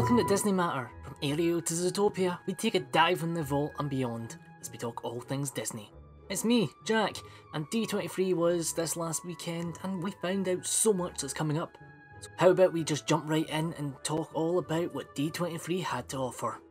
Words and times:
Welcome 0.00 0.16
to 0.16 0.24
Disney 0.24 0.52
Matter. 0.52 0.90
From 1.02 1.14
Ariel 1.22 1.60
to 1.60 1.74
Zootopia, 1.74 2.38
we 2.46 2.54
take 2.54 2.74
a 2.74 2.80
dive 2.80 3.22
in 3.22 3.34
the 3.34 3.42
vault 3.42 3.72
and 3.78 3.90
beyond 3.90 4.38
as 4.58 4.72
we 4.72 4.78
talk 4.78 5.04
all 5.04 5.20
things 5.20 5.50
Disney. 5.50 5.92
It's 6.30 6.42
me, 6.42 6.70
Jack, 6.86 7.16
and 7.52 7.66
D23 7.66 8.32
was 8.32 8.72
this 8.72 8.96
last 8.96 9.26
weekend, 9.26 9.78
and 9.82 10.02
we 10.02 10.12
found 10.22 10.48
out 10.48 10.64
so 10.64 10.94
much 10.94 11.20
that's 11.20 11.34
coming 11.34 11.58
up. 11.58 11.76
So 12.22 12.30
how 12.38 12.48
about 12.48 12.72
we 12.72 12.82
just 12.82 13.06
jump 13.06 13.28
right 13.28 13.46
in 13.50 13.74
and 13.74 13.94
talk 14.02 14.30
all 14.32 14.58
about 14.58 14.94
what 14.94 15.14
D23 15.14 15.84
had 15.84 16.08
to 16.08 16.16
offer? 16.16 16.62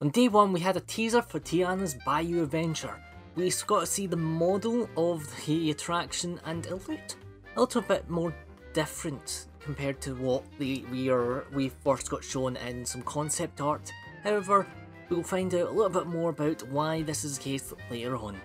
On 0.00 0.10
day 0.10 0.26
one, 0.26 0.52
we 0.52 0.58
had 0.58 0.76
a 0.76 0.80
teaser 0.80 1.22
for 1.22 1.38
Tiana's 1.38 1.96
Bayou 2.04 2.42
Adventure. 2.42 3.00
We 3.36 3.52
got 3.68 3.80
to 3.80 3.86
see 3.86 4.08
the 4.08 4.16
model 4.16 4.90
of 4.96 5.30
the 5.46 5.70
attraction, 5.70 6.40
and 6.44 6.66
it 6.66 6.88
looked 6.88 7.18
a 7.54 7.60
little 7.60 7.82
bit 7.82 8.10
more 8.10 8.34
different 8.72 9.46
compared 9.60 10.00
to 10.00 10.14
what 10.14 10.44
the, 10.58 10.84
we 10.90 11.08
are 11.08 11.44
we 11.52 11.70
first 11.84 12.10
got 12.10 12.24
shown 12.24 12.56
in 12.56 12.84
some 12.84 13.02
concept 13.02 13.60
art. 13.60 13.92
However, 14.24 14.66
we 15.08 15.16
will 15.16 15.22
find 15.22 15.54
out 15.54 15.68
a 15.68 15.70
little 15.70 15.90
bit 15.90 16.06
more 16.06 16.30
about 16.30 16.62
why 16.68 17.02
this 17.02 17.24
is 17.24 17.38
the 17.38 17.44
case 17.44 17.72
later 17.90 18.16
on. 18.16 18.40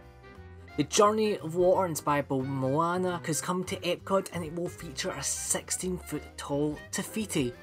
The 0.77 0.84
Journey 0.84 1.40
of 1.40 1.55
Water 1.55 1.88
inspired 1.88 2.27
by 2.27 2.38
Moana 2.38 3.20
has 3.26 3.41
come 3.41 3.63
to 3.63 3.76
Epcot 3.77 4.30
and 4.34 4.44
it 4.44 4.53
will 4.53 4.70
feature 4.70 5.09
a 5.09 5.23
16 5.23 5.98
foot 5.98 6.22
tall 6.38 6.78
Te 6.91 7.02
Fiti. 7.02 7.53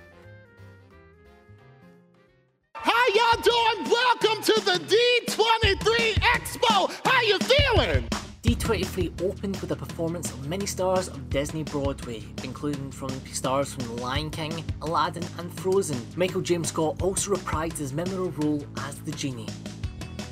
How 2.74 3.06
y'all 3.14 3.40
doing? 3.40 3.90
Welcome 3.90 4.42
to 4.42 4.60
the 4.64 4.80
D23 5.28 6.14
Expo. 6.14 6.90
How 7.04 7.22
you 7.22 7.38
feeling? 7.38 8.08
D23 8.44 9.22
opened 9.22 9.56
with 9.62 9.70
a 9.72 9.76
performance 9.76 10.30
of 10.30 10.46
many 10.46 10.66
stars 10.66 11.08
of 11.08 11.30
Disney 11.30 11.62
Broadway, 11.62 12.22
including 12.42 12.90
from 12.90 13.08
stars 13.32 13.72
from 13.72 13.86
The 13.86 14.02
Lion 14.02 14.28
King, 14.28 14.62
Aladdin, 14.82 15.24
and 15.38 15.50
Frozen. 15.60 15.98
Michael 16.14 16.42
James 16.42 16.68
Scott 16.68 17.00
also 17.00 17.34
reprised 17.34 17.78
his 17.78 17.94
memorable 17.94 18.32
role 18.32 18.66
as 18.80 18.98
the 18.98 19.12
genie. 19.12 19.48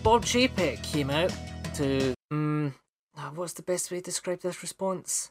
Bob 0.03 0.27
Chapek 0.27 0.83
came 0.83 1.09
out 1.09 1.33
to, 1.77 2.13
um, 2.31 2.75
what's 3.35 3.55
the 3.55 3.63
best 3.63 3.91
way 3.91 3.97
to 3.97 4.05
describe 4.05 4.43
this 4.43 4.61
response? 4.61 5.31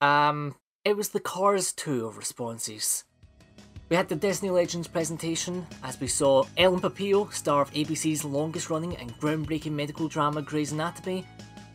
Um, 0.00 0.56
it 0.84 0.96
was 0.96 1.10
the 1.10 1.20
Cars 1.20 1.72
2 1.72 2.04
of 2.04 2.18
responses. 2.18 3.04
We 3.90 3.96
had 3.96 4.08
the 4.08 4.16
Disney 4.16 4.50
Legends 4.50 4.88
presentation 4.88 5.68
as 5.84 6.00
we 6.00 6.08
saw 6.08 6.46
Ellen 6.56 6.80
Pompeo, 6.80 7.28
star 7.28 7.62
of 7.62 7.72
ABC's 7.74 8.24
longest 8.24 8.70
running 8.70 8.96
and 8.96 9.16
groundbreaking 9.20 9.72
medical 9.72 10.08
drama 10.08 10.42
Grey's 10.42 10.72
Anatomy, 10.72 11.24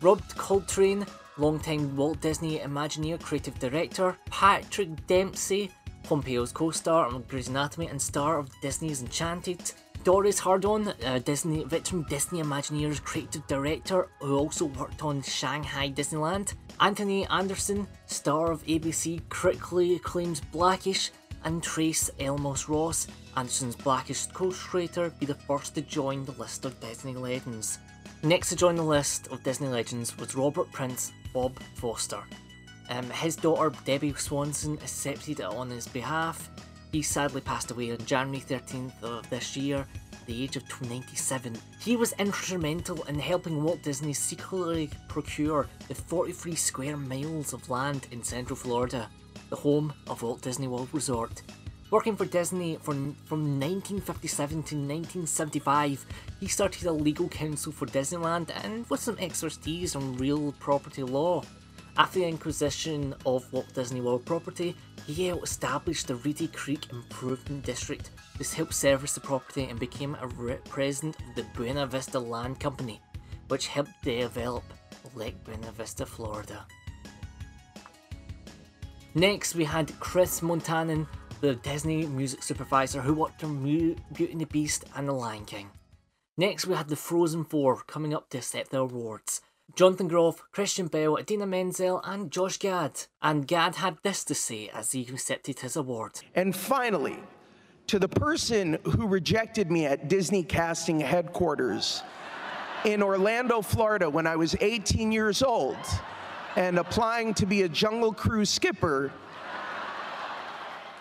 Rob 0.00 0.20
Coltrin, 0.34 1.06
longtime 1.38 1.96
Walt 1.96 2.20
Disney 2.20 2.58
Imagineer 2.58 3.20
creative 3.20 3.58
director, 3.58 4.16
Patrick 4.30 5.06
Dempsey, 5.06 5.70
Pompeo's 6.02 6.52
co-star 6.52 7.06
on 7.06 7.22
Grey's 7.28 7.48
Anatomy 7.48 7.88
and 7.88 8.00
star 8.00 8.38
of 8.38 8.50
Disney's 8.60 9.02
Enchanted, 9.02 9.72
Doris 10.04 10.38
Hardoon, 10.38 10.94
a 11.06 11.18
Disney 11.18 11.64
veteran 11.64 12.04
Disney 12.10 12.42
Imagineers 12.42 13.02
creative 13.02 13.46
director 13.46 14.08
who 14.20 14.36
also 14.36 14.66
worked 14.66 15.02
on 15.02 15.22
Shanghai 15.22 15.88
Disneyland, 15.90 16.54
Anthony 16.80 17.26
Anderson, 17.28 17.86
star 18.06 18.52
of 18.52 18.62
ABC 18.66 19.22
critically 19.30 19.96
acclaimed 19.96 20.42
Blackish, 20.52 21.10
and 21.44 21.62
Tracee 21.62 22.12
Ellis 22.20 22.68
Ross, 22.68 23.06
Anderson's 23.36 23.76
Blackish 23.76 24.26
co-creator, 24.26 25.10
be 25.20 25.26
the 25.26 25.34
first 25.34 25.74
to 25.74 25.82
join 25.82 26.24
the 26.24 26.32
list 26.32 26.64
of 26.64 26.78
Disney 26.80 27.14
legends. 27.14 27.78
Next 28.24 28.48
to 28.48 28.56
join 28.56 28.76
the 28.76 28.82
list 28.82 29.26
of 29.26 29.42
Disney 29.42 29.68
legends 29.68 30.16
was 30.16 30.34
Robert 30.34 30.72
Prince 30.72 31.12
Bob 31.34 31.60
Foster. 31.74 32.22
Um, 32.88 33.10
his 33.10 33.36
daughter 33.36 33.70
Debbie 33.84 34.14
Swanson 34.14 34.76
accepted 34.76 35.40
it 35.40 35.44
on 35.44 35.68
his 35.68 35.86
behalf. 35.86 36.48
He 36.90 37.02
sadly 37.02 37.42
passed 37.42 37.70
away 37.70 37.92
on 37.92 37.98
January 38.06 38.40
13th 38.40 39.02
of 39.02 39.28
this 39.28 39.58
year 39.58 39.86
at 40.10 40.26
the 40.26 40.42
age 40.42 40.56
of 40.56 40.64
97. 40.80 41.54
He 41.80 41.96
was 41.96 42.14
instrumental 42.14 43.02
in 43.02 43.18
helping 43.18 43.62
Walt 43.62 43.82
Disney 43.82 44.14
secretly 44.14 44.88
procure 45.06 45.68
the 45.88 45.94
43 45.94 46.54
square 46.54 46.96
miles 46.96 47.52
of 47.52 47.68
land 47.68 48.06
in 48.10 48.22
central 48.22 48.56
Florida, 48.56 49.06
the 49.50 49.56
home 49.56 49.92
of 50.06 50.22
Walt 50.22 50.40
Disney 50.40 50.66
World 50.66 50.88
Resort. 50.94 51.42
Working 51.94 52.16
for 52.16 52.24
Disney 52.24 52.76
from, 52.82 53.14
from 53.24 53.60
1957 53.60 54.48
to 54.50 54.74
1975, 54.74 56.04
he 56.40 56.48
started 56.48 56.88
a 56.88 56.92
legal 56.92 57.28
counsel 57.28 57.70
for 57.70 57.86
Disneyland 57.86 58.50
and 58.64 58.84
with 58.90 58.98
some 58.98 59.16
expertise 59.20 59.94
on 59.94 60.16
real 60.16 60.50
property 60.58 61.04
law. 61.04 61.44
After 61.96 62.18
the 62.18 62.26
acquisition 62.26 63.14
of 63.24 63.44
Walt 63.52 63.72
Disney 63.74 64.00
World 64.00 64.24
property, 64.24 64.74
he 65.06 65.28
helped 65.28 65.44
establish 65.44 66.02
the 66.02 66.16
Reedy 66.16 66.48
Creek 66.48 66.90
Improvement 66.90 67.64
District. 67.64 68.10
This 68.38 68.52
helped 68.52 68.74
service 68.74 69.14
the 69.14 69.20
property 69.20 69.62
and 69.70 69.78
became 69.78 70.16
a 70.16 70.26
president 70.68 71.14
of 71.20 71.36
the 71.36 71.44
Buena 71.54 71.86
Vista 71.86 72.18
Land 72.18 72.58
Company, 72.58 73.00
which 73.46 73.68
helped 73.68 74.02
develop 74.02 74.64
Lake 75.14 75.36
Buena 75.44 75.70
Vista, 75.70 76.04
Florida. 76.04 76.66
Next, 79.16 79.54
we 79.54 79.64
had 79.64 79.96
Chris 80.00 80.40
Montanen, 80.40 81.06
the 81.44 81.54
Disney 81.56 82.06
music 82.06 82.42
supervisor 82.42 83.02
who 83.02 83.12
worked 83.12 83.44
on 83.44 83.62
Beauty 83.62 84.32
and 84.32 84.40
the 84.40 84.46
Beast 84.46 84.86
and 84.96 85.06
The 85.06 85.12
Lion 85.12 85.44
King. 85.44 85.68
Next, 86.38 86.66
we 86.66 86.74
had 86.74 86.88
the 86.88 86.96
Frozen 86.96 87.44
Four 87.44 87.82
coming 87.86 88.14
up 88.14 88.30
to 88.30 88.38
accept 88.38 88.70
their 88.70 88.80
awards. 88.80 89.42
Jonathan 89.76 90.08
Groff, 90.08 90.42
Kristen 90.52 90.86
Bell, 90.86 91.18
Idina 91.18 91.46
Menzel, 91.46 92.00
and 92.02 92.30
Josh 92.30 92.56
Gad. 92.56 93.02
And 93.20 93.46
Gad 93.46 93.76
had 93.76 93.98
this 94.02 94.24
to 94.24 94.34
say 94.34 94.70
as 94.72 94.92
he 94.92 95.02
accepted 95.02 95.60
his 95.60 95.76
award. 95.76 96.22
And 96.34 96.56
finally, 96.56 97.18
to 97.88 97.98
the 97.98 98.08
person 98.08 98.78
who 98.84 99.06
rejected 99.06 99.70
me 99.70 99.84
at 99.84 100.08
Disney 100.08 100.44
casting 100.44 100.98
headquarters 100.98 102.02
in 102.86 103.02
Orlando, 103.02 103.60
Florida, 103.60 104.08
when 104.08 104.26
I 104.26 104.36
was 104.36 104.56
18 104.62 105.12
years 105.12 105.42
old 105.42 105.76
and 106.56 106.78
applying 106.78 107.34
to 107.34 107.44
be 107.44 107.62
a 107.62 107.68
Jungle 107.68 108.14
Cruise 108.14 108.48
skipper, 108.48 109.12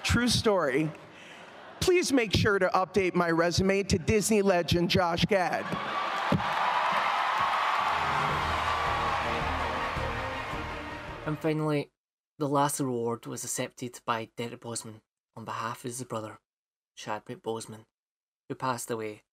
true 0.04 0.28
story, 0.28 0.92
please 1.80 2.12
make 2.12 2.36
sure 2.36 2.60
to 2.60 2.68
update 2.68 3.16
my 3.16 3.32
resume 3.32 3.84
to 3.84 3.98
Disney 3.98 4.42
legend 4.42 4.90
Josh 4.90 5.26
Gad. 5.26 5.66
And 11.26 11.40
finally, 11.40 11.90
the 12.38 12.50
last 12.50 12.80
award 12.80 13.26
was 13.26 13.44
accepted 13.44 14.00
by 14.06 14.30
Derrick 14.36 14.62
Boseman 14.62 15.02
on 15.36 15.46
behalf 15.46 15.78
of 15.78 15.92
his 15.92 16.04
brother, 16.04 16.40
Chadwick 16.96 17.42
Boseman, 17.42 17.86
who 18.50 18.56
passed 18.56 18.92
away. 18.92 19.24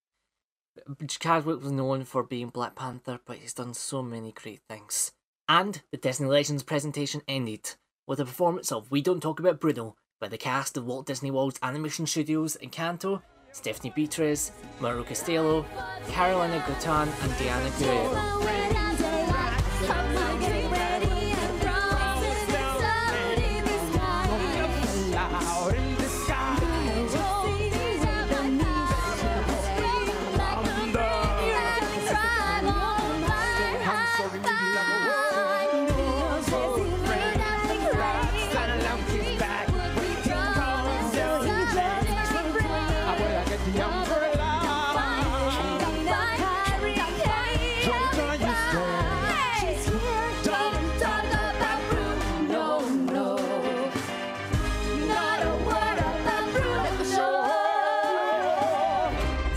Chadwick 1.09 1.63
was 1.63 1.73
known 1.73 2.05
for 2.05 2.23
being 2.23 2.49
Black 2.49 2.77
Panther, 2.77 3.19
but 3.27 3.39
he's 3.39 3.55
done 3.55 3.75
so 3.75 4.03
many 4.03 4.31
great 4.33 4.61
things. 4.69 5.13
And 5.49 5.83
the 5.91 5.99
Disney 5.99 6.29
Legends 6.29 6.63
presentation 6.63 7.23
ended 7.27 7.75
with 8.07 8.21
a 8.21 8.25
performance 8.25 8.71
of 8.71 8.91
We 8.93 9.03
Don't 9.03 9.21
Talk 9.21 9.41
About 9.41 9.61
Bruno 9.61 9.97
by 10.21 10.29
the 10.29 10.39
cast 10.39 10.77
of 10.77 10.85
Walt 10.85 11.07
Disney 11.07 11.31
World's 11.31 11.59
animation 11.63 12.07
studios 12.07 12.57
Encanto, 12.63 13.23
Stephanie 13.53 13.93
Beatriz, 13.97 14.53
Mauro 14.79 15.03
Castillo, 15.03 15.65
Carolina 16.09 16.63
Gaitán, 16.69 17.09
and 17.23 17.39
Diana 17.39 17.71
Guerrero. 17.79 18.60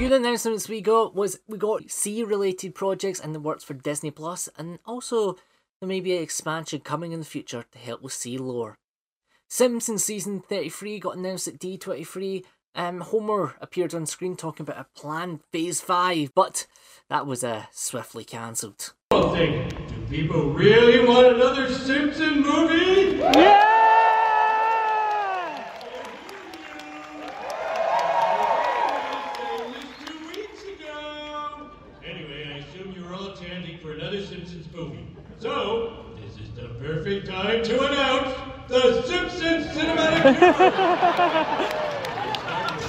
Few 0.08 0.14
announcements 0.14 0.68
we 0.68 0.82
got 0.82 1.16
was 1.16 1.40
we 1.48 1.58
got 1.58 1.90
sea 1.90 2.24
related 2.26 2.76
projects 2.76 3.22
in 3.22 3.32
the 3.32 3.40
works 3.40 3.64
for 3.64 3.74
Disney 3.74 4.12
Plus, 4.12 4.50
and 4.58 4.80
also 4.86 5.38
there 5.80 5.88
may 5.88 6.02
be 6.02 6.16
an 6.18 6.22
expansion 6.22 6.82
coming 6.82 7.14
in 7.14 7.20
the 7.20 7.26
future 7.26 7.64
to 7.72 7.78
help 7.78 8.02
with 8.02 8.12
sea 8.12 8.38
lore. 8.38 8.78
Simpsons 9.48 10.04
season 10.04 10.42
33 10.42 11.00
got 11.00 11.16
announced 11.16 11.48
at 11.48 11.58
D23. 11.58 12.44
Um, 12.76 13.00
Homer 13.00 13.56
appeared 13.62 13.94
on 13.94 14.06
screen 14.06 14.36
talking 14.36 14.66
about 14.66 14.82
a 14.82 15.00
planned 15.00 15.40
phase 15.54 15.80
5, 15.80 16.34
but 16.36 16.68
that 17.10 17.26
was 17.26 17.42
uh, 17.42 17.66
swiftly 17.72 18.26
cancelled. 18.26 18.94
Do 19.12 19.70
people 20.10 20.50
really 20.50 21.08
want 21.08 21.28
another 21.28 21.74
Simpson 21.74 22.42
movie? 22.42 23.20
Yeah! 23.20 23.63
Time 37.44 37.62
to 37.62 37.76
announce 37.86 38.34
the 38.70 39.02
Simpsons 39.04 39.66
Cinematic 39.76 40.24
Universe! 40.40 40.80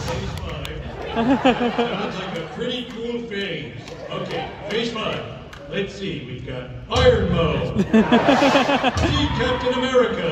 Phase 0.06 0.32
five. 0.38 1.74
Sounds 1.74 2.16
like 2.16 2.38
a 2.38 2.40
pretty 2.54 2.84
cool 2.92 3.18
phase. 3.22 3.74
Okay, 4.10 4.48
phase 4.70 4.92
five. 4.92 5.24
Let's 5.68 5.92
see, 5.92 6.24
we've 6.24 6.46
got 6.46 6.70
Iron 6.88 7.32
Mo, 7.32 7.76
Sea 7.78 9.26
Captain 9.34 9.74
America, 9.74 10.22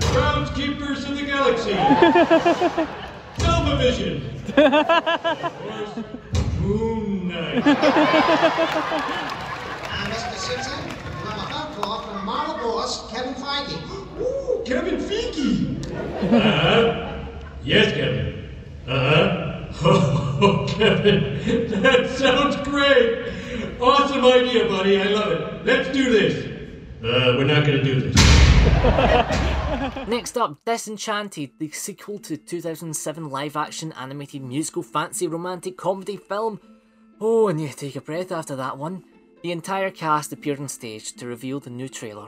Groundskeepers 0.00 1.06
of 1.10 1.18
the 1.18 1.26
Galaxy, 1.26 1.76
Vision, 3.76 4.22
of 4.56 5.52
course, 5.58 5.94
Moon 6.60 7.28
Knight. 7.28 7.62
Uh, 7.66 7.74
Mr. 10.08 10.34
Simpson, 10.36 10.88
you 10.88 10.94
have 11.26 11.38
a 11.38 11.82
phone 11.82 12.18
call 12.38 12.54
from 12.54 12.62
model 12.62 12.72
boss, 12.72 13.10
Kevin 13.10 13.34
Feige. 13.34 13.76
Ooh, 14.20 14.62
Kevin 14.64 15.00
Feige. 15.00 15.92
Uh-huh. 16.32 17.24
Yes, 17.64 17.92
Kevin. 17.94 18.50
Uh-huh. 18.86 19.44
Oh, 20.40 20.64
Kevin, 20.68 21.80
that 21.82 22.08
sounds 22.10 22.54
great. 22.58 23.26
Awesome 23.80 24.24
idea, 24.24 24.68
buddy. 24.68 25.00
I 25.00 25.06
love 25.06 25.32
it. 25.32 25.66
Let's 25.66 25.88
do 25.88 26.12
this. 26.12 26.46
Uh, 27.02 27.34
we're 27.36 27.44
not 27.44 27.66
gonna 27.66 27.82
do 27.82 28.00
this. 28.00 28.16
Next 30.08 30.38
up, 30.38 30.64
Disenchanted, 30.64 31.58
the 31.58 31.70
sequel 31.70 32.20
to 32.20 32.36
2007 32.36 33.28
live-action 33.28 33.92
animated 33.92 34.42
musical 34.42 34.84
fantasy 34.84 35.26
romantic 35.26 35.76
comedy 35.76 36.16
film. 36.16 36.60
Oh, 37.20 37.48
and 37.48 37.60
you 37.60 37.68
take 37.68 37.96
a 37.96 38.00
breath 38.00 38.30
after 38.30 38.54
that 38.54 38.78
one. 38.78 39.02
The 39.42 39.52
entire 39.52 39.90
cast 39.90 40.32
appeared 40.32 40.58
on 40.58 40.68
stage 40.68 41.12
to 41.14 41.26
reveal 41.26 41.60
the 41.60 41.70
new 41.70 41.88
trailer. 41.88 42.26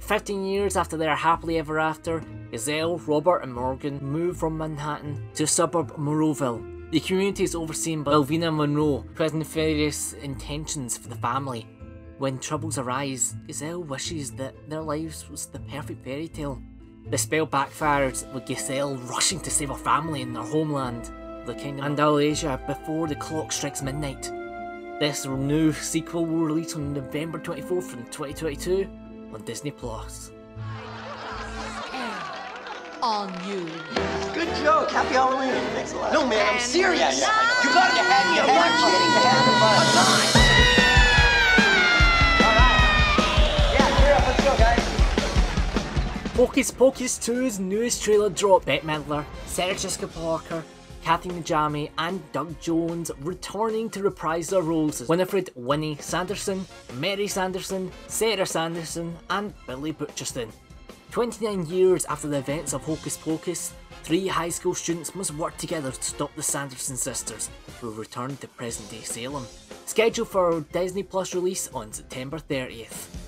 15 0.00 0.44
years 0.44 0.74
after 0.76 0.96
their 0.96 1.14
happily 1.14 1.58
ever 1.58 1.78
after, 1.78 2.22
Giselle, 2.50 2.96
Robert 2.98 3.40
and 3.40 3.52
Morgan 3.52 3.98
move 4.02 4.38
from 4.38 4.56
Manhattan 4.56 5.28
to 5.34 5.46
suburb 5.46 5.94
Monroeville. 5.98 6.90
The 6.92 7.00
community 7.00 7.44
is 7.44 7.54
overseen 7.54 8.02
by 8.02 8.12
Elvina 8.12 8.54
Monroe, 8.54 9.04
who 9.14 9.22
has 9.22 9.34
nefarious 9.34 10.14
intentions 10.14 10.96
for 10.96 11.08
the 11.08 11.16
family. 11.16 11.66
When 12.16 12.38
troubles 12.38 12.78
arise, 12.78 13.36
Giselle 13.46 13.82
wishes 13.82 14.32
that 14.32 14.70
their 14.70 14.80
lives 14.80 15.28
was 15.28 15.46
the 15.46 15.58
perfect 15.60 16.04
fairy 16.04 16.28
tale. 16.28 16.62
The 17.10 17.18
spell 17.18 17.46
backfires 17.46 18.32
with 18.32 18.46
Giselle 18.48 18.96
rushing 18.96 19.40
to 19.40 19.50
save 19.50 19.68
her 19.68 19.74
family 19.74 20.22
in 20.22 20.32
their 20.32 20.42
homeland, 20.42 21.10
the 21.44 21.54
kingdom 21.54 21.84
of 21.84 21.98
Andalasia, 21.98 22.66
before 22.66 23.08
the 23.08 23.14
clock 23.16 23.52
strikes 23.52 23.82
midnight. 23.82 24.30
This 24.98 25.26
new 25.26 25.72
sequel 25.72 26.24
will 26.24 26.44
release 26.46 26.74
on 26.74 26.92
November 26.94 27.38
24th 27.38 27.92
in 27.92 28.04
2022 28.06 28.88
on 29.34 29.42
Disney 29.44 29.70
Plus. 29.70 30.30
on 33.02 33.28
you. 33.46 33.66
Good 34.32 34.48
joke. 34.64 34.90
Happy 34.90 35.14
Halloween. 35.14 35.52
Thanks 35.74 35.92
a 35.92 35.96
lot. 35.96 36.12
No, 36.14 36.26
man, 36.26 36.54
I'm 36.54 36.58
serious. 36.60 37.20
yeah, 37.20 37.28
yeah, 37.28 37.62
You 37.62 37.74
gotta 37.74 37.94
get 37.94 38.06
happy. 38.06 38.36
You 38.36 38.40
have 38.40 38.80
kidding. 38.80 39.12
You 39.12 39.20
have 39.20 39.44
fun. 39.60 39.86
All 42.46 42.54
right. 42.56 43.74
Yeah, 43.74 43.88
cheer 44.00 44.14
up. 44.14 44.24
Let's 44.26 44.42
go, 44.44 44.52
guys. 44.56 44.82
Hocus 46.36 46.70
Pocus 46.70 47.18
2's 47.18 47.60
newest 47.60 48.02
trailer 48.02 48.30
dropped. 48.30 48.64
Bette 48.66 48.86
Midler, 48.86 49.24
Sarah 49.44 49.74
Jessica 49.74 50.08
Parker, 50.08 50.64
Kathy 51.06 51.28
Najimy, 51.28 51.90
and 51.98 52.20
Doug 52.32 52.60
Jones 52.60 53.12
returning 53.20 53.88
to 53.90 54.02
reprise 54.02 54.48
their 54.48 54.62
roles 54.62 55.00
as 55.00 55.08
Winifred 55.08 55.50
Winnie 55.54 55.96
Sanderson, 56.00 56.66
Mary 56.94 57.28
Sanderson, 57.28 57.92
Sarah 58.08 58.44
Sanderson, 58.44 59.16
and 59.30 59.54
Billy 59.68 59.92
Butcherston. 59.92 60.50
29 61.12 61.66
years 61.66 62.06
after 62.06 62.26
the 62.26 62.38
events 62.38 62.72
of 62.72 62.82
Hocus 62.82 63.16
Pocus, 63.18 63.72
three 64.02 64.26
high 64.26 64.48
school 64.48 64.74
students 64.74 65.14
must 65.14 65.32
work 65.34 65.56
together 65.58 65.92
to 65.92 66.02
stop 66.02 66.34
the 66.34 66.42
Sanderson 66.42 66.96
sisters, 66.96 67.50
who 67.80 67.92
return 67.92 68.36
to 68.38 68.48
present 68.48 68.90
day 68.90 69.02
Salem. 69.02 69.46
Scheduled 69.84 70.26
for 70.26 70.62
Disney 70.72 71.04
Plus 71.04 71.36
release 71.36 71.68
on 71.72 71.92
September 71.92 72.40
30th. 72.40 73.26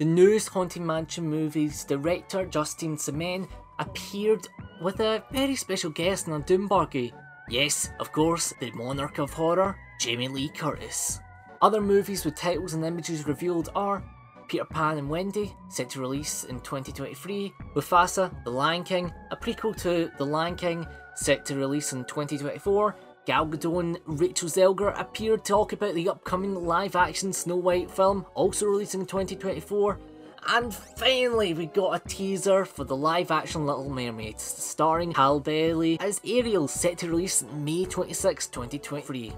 The 0.00 0.06
newest 0.06 0.48
Haunted 0.48 0.80
Mansion 0.80 1.28
movie's 1.28 1.84
director, 1.84 2.46
Justin 2.46 2.96
Simien, 2.96 3.46
appeared 3.80 4.46
with 4.80 5.00
a 5.00 5.24
very 5.32 5.56
special 5.56 5.90
guest 5.90 6.28
in 6.28 6.34
a 6.34 6.40
Doom 6.40 6.68
Buggy. 6.68 7.12
Yes, 7.48 7.90
of 7.98 8.12
course, 8.12 8.54
the 8.60 8.70
monarch 8.70 9.18
of 9.18 9.32
horror, 9.32 9.76
Jamie 9.98 10.28
Lee 10.28 10.50
Curtis. 10.50 11.18
Other 11.60 11.80
movies 11.80 12.24
with 12.24 12.36
titles 12.36 12.74
and 12.74 12.84
images 12.84 13.26
revealed 13.26 13.70
are 13.74 14.02
Peter 14.48 14.64
Pan 14.64 14.98
and 14.98 15.08
Wendy, 15.08 15.54
set 15.68 15.90
to 15.90 16.00
release 16.00 16.44
in 16.44 16.60
2023, 16.60 17.52
Mufasa, 17.74 18.32
The 18.44 18.50
Lion 18.50 18.82
King, 18.82 19.12
a 19.30 19.36
prequel 19.36 19.76
to 19.82 20.10
The 20.16 20.24
Lion 20.26 20.56
King, 20.56 20.86
set 21.14 21.44
to 21.46 21.56
release 21.56 21.92
in 21.92 22.04
2024, 22.04 22.96
Gal 23.26 23.46
Gadot 23.46 23.80
and 23.80 23.98
Rachel 24.06 24.48
Zegler 24.48 24.98
appeared 24.98 25.44
to 25.44 25.52
talk 25.52 25.72
about 25.72 25.94
the 25.94 26.08
upcoming 26.08 26.54
live-action 26.54 27.32
Snow 27.32 27.56
White 27.56 27.90
film, 27.90 28.26
also 28.34 28.66
releasing 28.66 29.02
in 29.02 29.06
2024, 29.06 29.98
and 30.48 30.74
finally, 30.74 31.54
we 31.54 31.66
got 31.66 31.96
a 31.96 32.08
teaser 32.08 32.64
for 32.64 32.84
the 32.84 32.96
live 32.96 33.30
action 33.30 33.66
Little 33.66 33.90
Mermaid, 33.90 34.40
starring 34.40 35.12
Halle 35.12 35.40
Bailey 35.40 35.98
as 36.00 36.20
Ariel, 36.24 36.68
set 36.68 36.98
to 36.98 37.08
release 37.08 37.44
May 37.54 37.84
26, 37.84 38.46
2023. 38.48 39.32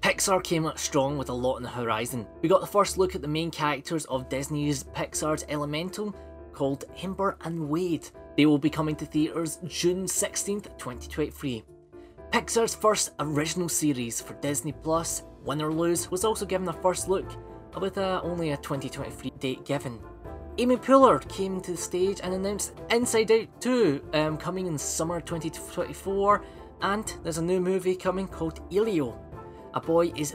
Pixar 0.00 0.42
came 0.44 0.66
out 0.66 0.78
strong 0.78 1.18
with 1.18 1.30
a 1.30 1.34
lot 1.34 1.56
on 1.56 1.62
the 1.62 1.68
horizon. 1.68 2.26
We 2.40 2.48
got 2.48 2.60
the 2.60 2.66
first 2.66 2.96
look 2.96 3.14
at 3.14 3.22
the 3.22 3.28
main 3.28 3.50
characters 3.50 4.04
of 4.06 4.28
Disney's 4.28 4.84
Pixar's 4.84 5.44
Elemental, 5.48 6.14
called 6.52 6.84
Ember 7.02 7.36
and 7.44 7.68
Wade. 7.68 8.08
They 8.36 8.46
will 8.46 8.58
be 8.58 8.70
coming 8.70 8.96
to 8.96 9.06
theatres 9.06 9.58
June 9.66 10.04
16th, 10.04 10.78
2023. 10.78 11.64
Pixar's 12.30 12.74
first 12.74 13.12
original 13.18 13.68
series 13.68 14.20
for 14.20 14.34
Disney 14.34 14.72
Plus, 14.72 15.22
Win 15.44 15.62
or 15.62 15.72
Lose, 15.72 16.10
was 16.10 16.24
also 16.24 16.44
given 16.44 16.68
a 16.68 16.72
first 16.72 17.08
look, 17.08 17.30
with 17.80 17.98
uh, 17.98 18.20
only 18.22 18.50
a 18.50 18.56
2023 18.56 19.30
date 19.38 19.64
given. 19.64 19.98
Amy 20.58 20.76
Poehler 20.76 21.26
came 21.28 21.60
to 21.60 21.72
the 21.72 21.76
stage 21.76 22.20
and 22.22 22.32
announced 22.32 22.72
Inside 22.90 23.30
Out 23.30 23.60
2 23.60 24.08
um, 24.14 24.38
coming 24.38 24.66
in 24.66 24.78
summer 24.78 25.20
2024, 25.20 26.42
and 26.80 27.14
there's 27.22 27.38
a 27.38 27.42
new 27.42 27.60
movie 27.60 27.94
coming 27.94 28.26
called 28.26 28.60
Elio. 28.74 29.18
A 29.74 29.80
boy 29.80 30.10
is 30.16 30.34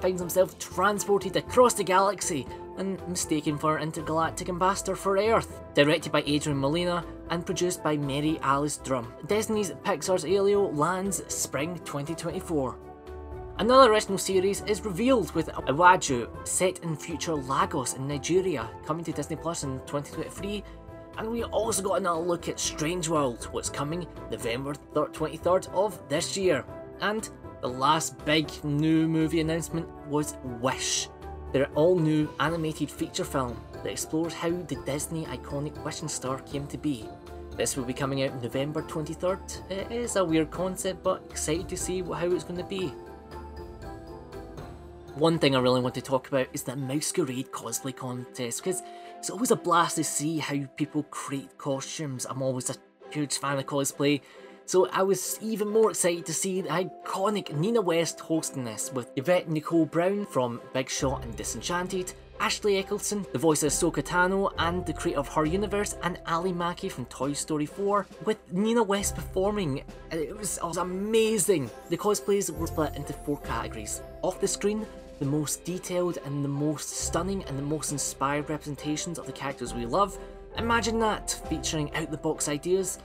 finds 0.00 0.20
himself 0.20 0.58
transported 0.58 1.36
across 1.36 1.74
the 1.74 1.84
galaxy 1.84 2.46
and 2.78 3.06
mistaken 3.06 3.58
for 3.58 3.76
an 3.76 3.82
intergalactic 3.82 4.48
ambassador 4.48 4.96
for 4.96 5.18
Earth. 5.18 5.60
Directed 5.74 6.10
by 6.10 6.22
Adrian 6.24 6.58
Molina 6.58 7.04
and 7.28 7.44
produced 7.44 7.82
by 7.82 7.98
Mary 7.98 8.38
Alice 8.42 8.78
Drum. 8.78 9.12
Disney's 9.26 9.72
Pixar's 9.84 10.24
Elio 10.24 10.70
lands 10.70 11.22
spring 11.32 11.74
2024. 11.84 12.87
Another 13.60 13.90
original 13.92 14.18
series 14.18 14.62
is 14.68 14.84
revealed 14.84 15.34
with 15.34 15.48
Iwaju, 15.48 16.46
set 16.46 16.78
in 16.84 16.94
future 16.94 17.34
Lagos 17.34 17.94
in 17.94 18.06
Nigeria, 18.06 18.70
coming 18.86 19.04
to 19.04 19.10
Disney 19.10 19.34
Plus 19.34 19.64
in 19.64 19.80
2023. 19.80 20.62
And 21.16 21.28
we 21.28 21.42
also 21.42 21.82
got 21.82 21.94
another 21.94 22.20
look 22.20 22.48
at 22.48 22.60
Strange 22.60 23.08
World, 23.08 23.48
what's 23.50 23.68
coming 23.68 24.06
November 24.30 24.74
23rd 24.94 25.74
of 25.74 26.00
this 26.08 26.36
year. 26.36 26.64
And 27.00 27.28
the 27.60 27.66
last 27.66 28.24
big 28.24 28.48
new 28.62 29.08
movie 29.08 29.40
announcement 29.40 29.88
was 30.06 30.36
Wish, 30.60 31.08
their 31.52 31.66
all 31.74 31.98
new 31.98 32.32
animated 32.38 32.88
feature 32.88 33.24
film 33.24 33.60
that 33.72 33.90
explores 33.90 34.34
how 34.34 34.50
the 34.50 34.80
Disney 34.86 35.26
iconic 35.26 35.84
wishing 35.84 36.06
star 36.06 36.38
came 36.42 36.68
to 36.68 36.78
be. 36.78 37.08
This 37.56 37.76
will 37.76 37.84
be 37.84 37.92
coming 37.92 38.22
out 38.22 38.40
November 38.40 38.82
23rd. 38.82 39.68
It 39.68 39.90
is 39.90 40.14
a 40.14 40.24
weird 40.24 40.52
concept, 40.52 41.02
but 41.02 41.24
excited 41.28 41.68
to 41.70 41.76
see 41.76 42.02
how 42.02 42.26
it's 42.26 42.44
going 42.44 42.58
to 42.58 42.62
be. 42.62 42.92
One 45.14 45.38
thing 45.38 45.56
I 45.56 45.60
really 45.60 45.80
want 45.80 45.94
to 45.96 46.00
talk 46.00 46.28
about 46.28 46.46
is 46.52 46.62
the 46.62 46.76
Masquerade 46.76 47.50
cosplay 47.50 47.94
contest 47.94 48.62
because 48.62 48.82
it's 49.18 49.30
always 49.30 49.50
a 49.50 49.56
blast 49.56 49.96
to 49.96 50.04
see 50.04 50.38
how 50.38 50.64
people 50.76 51.02
create 51.04 51.58
costumes. 51.58 52.24
I'm 52.28 52.40
always 52.40 52.70
a 52.70 52.76
huge 53.10 53.38
fan 53.38 53.58
of 53.58 53.66
cosplay, 53.66 54.20
so 54.64 54.88
I 54.90 55.02
was 55.02 55.38
even 55.42 55.68
more 55.68 55.90
excited 55.90 56.24
to 56.26 56.34
see 56.34 56.60
the 56.60 56.68
iconic 56.68 57.52
Nina 57.56 57.80
West 57.80 58.20
hosting 58.20 58.64
this 58.64 58.92
with 58.92 59.10
Yvette 59.16 59.48
Nicole 59.48 59.86
Brown 59.86 60.24
from 60.24 60.60
Big 60.72 60.88
Shot 60.88 61.24
and 61.24 61.34
Disenchanted, 61.34 62.12
Ashley 62.40 62.78
Eckstein, 62.78 63.26
the 63.32 63.38
voice 63.38 63.62
of 63.62 63.72
Ahsoka 63.72 64.02
Tano 64.02 64.52
and 64.58 64.86
the 64.86 64.92
creator 64.92 65.18
of 65.18 65.28
Her 65.28 65.44
Universe, 65.44 65.96
and 66.02 66.20
Ally 66.26 66.50
Maki 66.50 66.90
from 66.90 67.04
Toy 67.06 67.32
Story 67.32 67.66
4, 67.66 68.06
with 68.24 68.38
Nina 68.52 68.82
West 68.82 69.16
performing. 69.16 69.82
It 70.12 70.36
was, 70.36 70.58
it 70.58 70.64
was 70.64 70.76
amazing. 70.76 71.70
The 71.90 71.96
cosplays 71.96 72.50
were 72.50 72.66
split 72.68 72.94
into 72.96 73.12
four 73.12 73.38
categories. 73.38 74.02
Off 74.22 74.40
the 74.40 74.48
screen, 74.48 74.86
the 75.18 75.24
most 75.24 75.64
detailed 75.64 76.18
and 76.24 76.44
the 76.44 76.48
most 76.48 76.90
stunning 76.90 77.42
and 77.44 77.58
the 77.58 77.62
most 77.62 77.90
inspired 77.92 78.48
representations 78.48 79.18
of 79.18 79.26
the 79.26 79.32
characters 79.32 79.74
we 79.74 79.84
love. 79.84 80.16
Imagine 80.56 80.98
that, 81.00 81.40
featuring 81.48 81.92
out-the-box 81.94 82.48
ideas, 82.48 82.98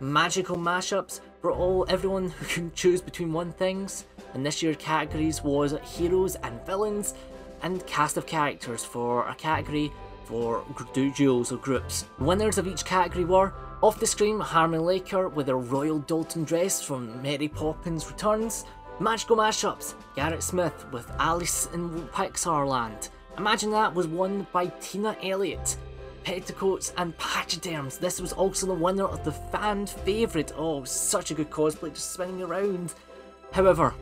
magical 0.00 0.56
mashups 0.56 1.20
for 1.40 1.52
all 1.52 1.86
everyone 1.88 2.28
who 2.30 2.46
can 2.46 2.72
choose 2.72 3.00
between 3.00 3.32
one 3.32 3.52
things, 3.52 4.04
And 4.34 4.46
this 4.46 4.62
year's 4.62 4.76
categories 4.76 5.42
was 5.42 5.74
heroes 5.82 6.36
and 6.36 6.64
villains, 6.64 7.14
and 7.62 7.86
cast 7.86 8.16
of 8.16 8.26
characters 8.26 8.84
for 8.84 9.28
a 9.28 9.34
category 9.34 9.92
for 10.24 10.64
duos 10.94 11.52
or 11.52 11.56
groups. 11.56 12.06
Winners 12.18 12.58
of 12.58 12.66
each 12.66 12.84
category 12.84 13.24
were 13.24 13.52
Off 13.82 13.98
the 13.98 14.06
Screen, 14.06 14.38
Harmony 14.38 14.82
Laker 14.82 15.28
with 15.28 15.48
her 15.48 15.56
Royal 15.56 16.00
Doulton 16.00 16.44
dress 16.44 16.82
from 16.82 17.20
Mary 17.22 17.48
Poppins 17.48 18.06
Returns, 18.06 18.64
Magical 19.00 19.36
Mashups, 19.36 19.94
Garrett 20.14 20.42
Smith 20.42 20.86
with 20.92 21.10
Alice 21.18 21.68
in 21.72 21.88
Pixar 22.08 22.68
Land. 22.68 23.08
Imagine 23.38 23.70
that 23.70 23.94
was 23.94 24.06
won 24.06 24.46
by 24.52 24.66
Tina 24.80 25.16
Elliott. 25.22 25.76
Petticoats 26.24 26.92
and 26.98 27.16
Pachyderms. 27.16 27.98
This 27.98 28.20
was 28.20 28.34
also 28.34 28.66
the 28.66 28.74
winner 28.74 29.06
of 29.06 29.24
the 29.24 29.32
fan 29.32 29.86
favourite. 29.86 30.52
Oh, 30.56 30.84
such 30.84 31.30
a 31.30 31.34
good 31.34 31.50
cosplay 31.50 31.94
just 31.94 32.12
spinning 32.12 32.42
around. 32.42 32.92
However, 33.52 33.94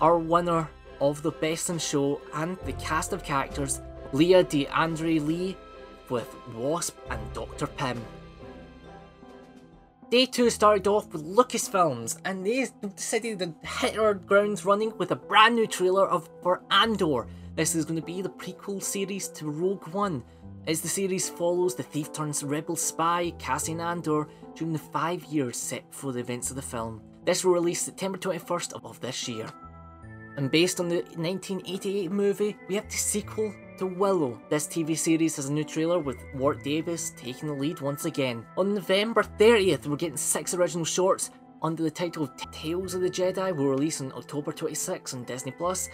our 0.00 0.16
winner 0.16 0.68
of 1.00 1.22
the 1.22 1.30
Best 1.30 1.70
in 1.70 1.78
Show 1.78 2.20
and 2.34 2.56
the 2.64 2.72
cast 2.74 3.12
of 3.12 3.24
characters, 3.24 3.80
Lea 4.12 4.44
DeAndre 4.44 5.26
Lee 5.26 5.56
with 6.08 6.34
Wasp 6.54 6.96
and 7.10 7.20
Dr. 7.32 7.66
Pym. 7.66 8.00
Day 10.10 10.26
2 10.26 10.50
started 10.50 10.86
off 10.86 11.12
with 11.12 11.24
Lucasfilms 11.24 12.18
and 12.24 12.46
they 12.46 12.68
decided 12.94 13.38
to 13.40 13.54
hit 13.66 13.98
our 13.98 14.14
grounds 14.14 14.64
running 14.64 14.96
with 14.98 15.10
a 15.10 15.16
brand 15.16 15.56
new 15.56 15.66
trailer 15.66 16.06
of 16.08 16.28
for 16.42 16.62
Andor. 16.70 17.26
This 17.56 17.74
is 17.74 17.84
going 17.84 18.00
to 18.00 18.06
be 18.06 18.22
the 18.22 18.28
prequel 18.28 18.82
series 18.82 19.28
to 19.28 19.50
Rogue 19.50 19.88
One, 19.88 20.22
as 20.66 20.80
the 20.80 20.88
series 20.88 21.28
follows 21.28 21.74
the 21.74 21.82
thief 21.82 22.12
turns 22.12 22.44
rebel 22.44 22.76
spy 22.76 23.32
Cassian 23.38 23.80
Andor 23.80 24.28
during 24.54 24.72
the 24.72 24.78
five 24.78 25.24
years 25.24 25.56
set 25.56 25.90
before 25.90 26.12
the 26.12 26.20
events 26.20 26.50
of 26.50 26.56
the 26.56 26.62
film. 26.62 27.00
This 27.24 27.44
will 27.44 27.54
release 27.54 27.80
September 27.80 28.18
21st 28.18 28.84
of 28.84 29.00
this 29.00 29.26
year. 29.26 29.46
And 30.36 30.50
based 30.50 30.80
on 30.80 30.88
the 30.88 31.02
1988 31.16 32.10
movie, 32.10 32.56
we 32.68 32.74
have 32.74 32.88
the 32.88 32.96
sequel 32.96 33.54
to 33.78 33.86
Willow. 33.86 34.40
This 34.50 34.66
TV 34.66 34.96
series 34.96 35.36
has 35.36 35.48
a 35.48 35.52
new 35.52 35.64
trailer 35.64 35.98
with 35.98 36.24
Warwick 36.34 36.64
Davis 36.64 37.12
taking 37.16 37.48
the 37.48 37.54
lead 37.54 37.80
once 37.80 38.04
again. 38.04 38.44
On 38.56 38.74
November 38.74 39.22
30th, 39.22 39.86
we're 39.86 39.96
getting 39.96 40.16
six 40.16 40.54
original 40.54 40.84
shorts 40.84 41.30
under 41.62 41.82
the 41.82 41.90
title 41.90 42.24
of 42.24 42.36
Tales 42.52 42.94
of 42.94 43.00
the 43.00 43.08
Jedi 43.08 43.54
will 43.56 43.68
release 43.68 44.00
on 44.00 44.12
October 44.12 44.52
26 44.52 45.14
on 45.14 45.24
Disney 45.24 45.52
Plus, 45.52 45.88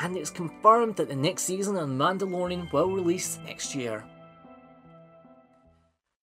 and 0.00 0.16
it's 0.16 0.30
confirmed 0.30 0.96
that 0.96 1.08
the 1.08 1.16
next 1.16 1.42
season 1.42 1.76
of 1.76 1.88
Mandalorian 1.88 2.72
will 2.72 2.90
release 2.90 3.38
next 3.44 3.74
year. 3.74 4.04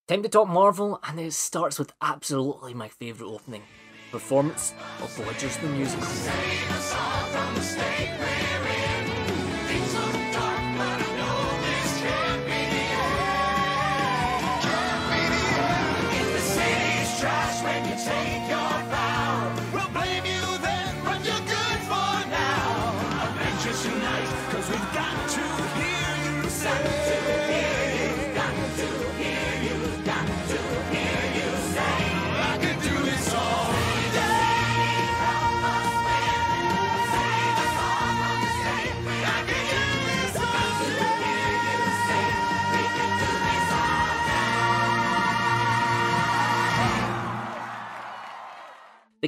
Time 0.06 0.22
to 0.22 0.28
talk 0.28 0.48
Marvel, 0.48 1.00
and 1.04 1.18
it 1.18 1.32
starts 1.32 1.78
with 1.78 1.92
absolutely 2.00 2.72
my 2.72 2.88
favourite 2.88 3.30
opening 3.30 3.62
performance 4.14 4.74
of 5.02 5.10
Bludgers 5.16 5.60
the 5.60 5.66
Musical. 5.66 6.06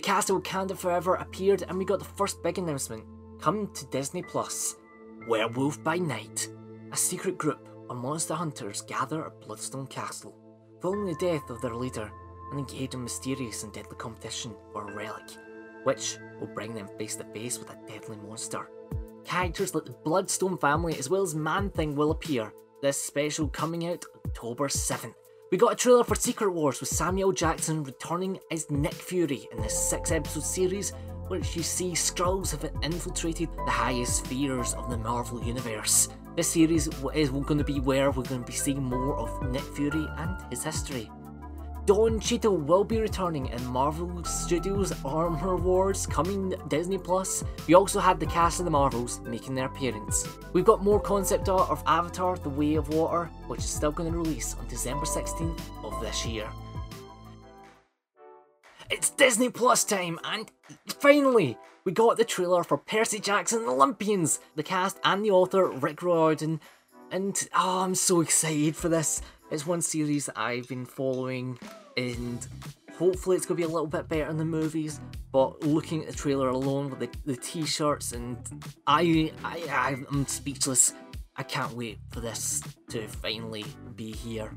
The 0.07 0.13
cast 0.13 0.31
of 0.31 0.41
Wakanda 0.41 0.77
Forever 0.77 1.17
appeared 1.17 1.65
and 1.67 1.77
we 1.77 1.85
got 1.85 1.99
the 1.99 2.05
first 2.05 2.41
big 2.41 2.59
announcement. 2.59 3.03
Come 3.41 3.69
to 3.75 3.87
Disney 3.87 4.23
Plus. 4.23 4.77
Werewolf 5.27 5.83
by 5.83 5.99
Night. 5.99 6.49
A 6.93 6.97
secret 6.97 7.37
group 7.37 7.69
of 7.91 7.97
monster 7.97 8.35
hunters 8.35 8.83
gather 8.83 9.27
at 9.27 9.41
Bloodstone 9.41 9.89
Castle, 9.89 10.33
following 10.81 11.07
the 11.07 11.17
death 11.17 11.51
of 11.51 11.61
their 11.61 11.75
leader, 11.75 12.09
and 12.53 12.61
engage 12.61 12.95
in 12.95 13.03
mysterious 13.03 13.65
and 13.65 13.73
deadly 13.73 13.97
competition 13.97 14.55
for 14.73 14.89
a 14.89 14.95
relic, 14.95 15.29
which 15.83 16.19
will 16.39 16.55
bring 16.55 16.73
them 16.73 16.89
face 16.97 17.17
to 17.17 17.25
face 17.33 17.59
with 17.59 17.71
a 17.71 17.79
deadly 17.89 18.17
monster. 18.29 18.71
Characters 19.25 19.75
like 19.75 19.87
the 19.87 19.97
Bloodstone 20.05 20.57
family 20.57 20.97
as 21.01 21.11
well 21.11 21.23
as 21.23 21.35
Man 21.35 21.69
Thing 21.71 21.97
will 21.97 22.13
appear, 22.13 22.53
this 22.81 23.03
special 23.03 23.49
coming 23.49 23.89
out 23.89 24.05
October 24.25 24.69
7th. 24.69 25.15
We 25.53 25.59
got 25.59 25.73
a 25.73 25.77
trailer 25.77 26.03
for 26.03 26.17
Secret 26.17 26.51
Wars 26.51 26.81
with 26.81 26.89
Samuel 26.89 27.31
Jackson 27.31 27.85
returning 27.85 28.41
as 28.51 28.69
Nick 28.69 28.95
Fury 28.95 29.49
in 29.53 29.63
this 29.63 29.79
six 29.79 30.11
episode 30.11 30.43
series, 30.43 30.93
which 31.29 31.55
you 31.55 31.63
see 31.63 31.93
Skrulls 31.93 32.51
have 32.51 32.69
infiltrated 32.83 33.49
the 33.65 33.71
highest 33.71 34.25
spheres 34.25 34.75
of 34.75 34.91
the 34.91 34.99
Marvel 34.99 35.41
Universe. 35.45 36.09
This 36.35 36.49
series 36.49 36.89
is 37.15 37.31
going 37.31 37.59
to 37.59 37.65
be 37.65 37.79
where 37.79 38.11
we're 38.11 38.25
going 38.25 38.41
to 38.41 38.47
be 38.47 38.59
seeing 38.59 38.83
more 38.83 39.17
of 39.17 39.49
Nick 39.53 39.63
Fury 39.63 40.09
and 40.19 40.37
his 40.51 40.65
history. 40.65 41.09
Don 41.87 42.19
Cheadle 42.19 42.57
will 42.57 42.83
be 42.83 42.99
returning 42.99 43.47
in 43.47 43.65
Marvel 43.67 44.25
Studios 44.25 44.93
Armor 45.05 45.55
Wars 45.55 46.05
coming 46.05 46.53
Disney 46.67 46.99
Plus. 46.99 47.45
We 47.69 47.75
also 47.75 48.01
had 48.01 48.19
the 48.19 48.27
cast 48.27 48.59
of 48.59 48.65
the 48.65 48.73
Marvels 48.73 49.21
making 49.21 49.55
their 49.55 49.67
appearance. 49.67 50.27
We've 50.53 50.65
got 50.65 50.83
more 50.83 50.99
concept 50.99 51.49
art 51.49 51.71
of 51.71 51.85
Avatar 51.87 52.39
The 52.39 52.49
Way 52.49 52.75
of 52.75 52.89
Water, 52.89 53.27
which 53.47 53.61
is 53.61 53.71
still 53.71 53.93
going 53.93 54.11
to 54.11 54.19
release 54.19 54.57
on 54.59 54.67
December 54.67 55.07
16th 55.07 55.61
of 55.85 56.01
this 56.01 56.27
year. 56.27 56.49
It's 58.91 59.11
Disney 59.11 59.51
Plus 59.51 59.85
time, 59.85 60.19
and 60.25 60.51
finally, 60.89 61.57
we 61.85 61.93
got 61.93 62.17
the 62.17 62.25
trailer 62.25 62.65
for 62.65 62.79
Percy 62.79 63.21
Jackson 63.21 63.65
the 63.65 63.71
Olympians. 63.71 64.41
The 64.57 64.65
cast 64.65 64.99
and 65.05 65.25
the 65.25 65.31
author, 65.31 65.71
Rick 65.71 66.03
Riordan, 66.03 66.61
and 67.13 67.49
oh, 67.55 67.85
I'm 67.85 67.95
so 67.95 68.21
excited 68.21 68.75
for 68.75 68.89
this. 68.89 69.23
It's 69.49 69.65
one 69.65 69.81
series 69.81 70.27
that 70.27 70.37
I've 70.37 70.67
been 70.67 70.85
following, 70.85 71.57
and 71.97 72.47
hopefully 72.99 73.37
it's 73.37 73.47
going 73.47 73.61
to 73.61 73.67
be 73.67 73.71
a 73.71 73.73
little 73.73 73.87
bit 73.87 74.09
better 74.09 74.27
than 74.27 74.39
the 74.39 74.45
movies. 74.45 75.01
But 75.31 75.63
looking 75.63 76.03
at 76.03 76.09
the 76.09 76.15
trailer 76.15 76.49
alone 76.49 76.91
with 76.91 76.99
the, 76.99 77.09
the 77.25 77.37
t-shirts, 77.37 78.11
and 78.11 78.37
I, 78.89 79.33
I, 79.45 79.97
I'm 80.11 80.27
speechless. 80.27 80.95
I 81.37 81.45
can't 81.45 81.73
wait 81.75 81.99
for 82.11 82.21
this 82.21 82.61
to 82.89 83.07
finally 83.07 83.65
be 83.95 84.11
here. 84.11 84.53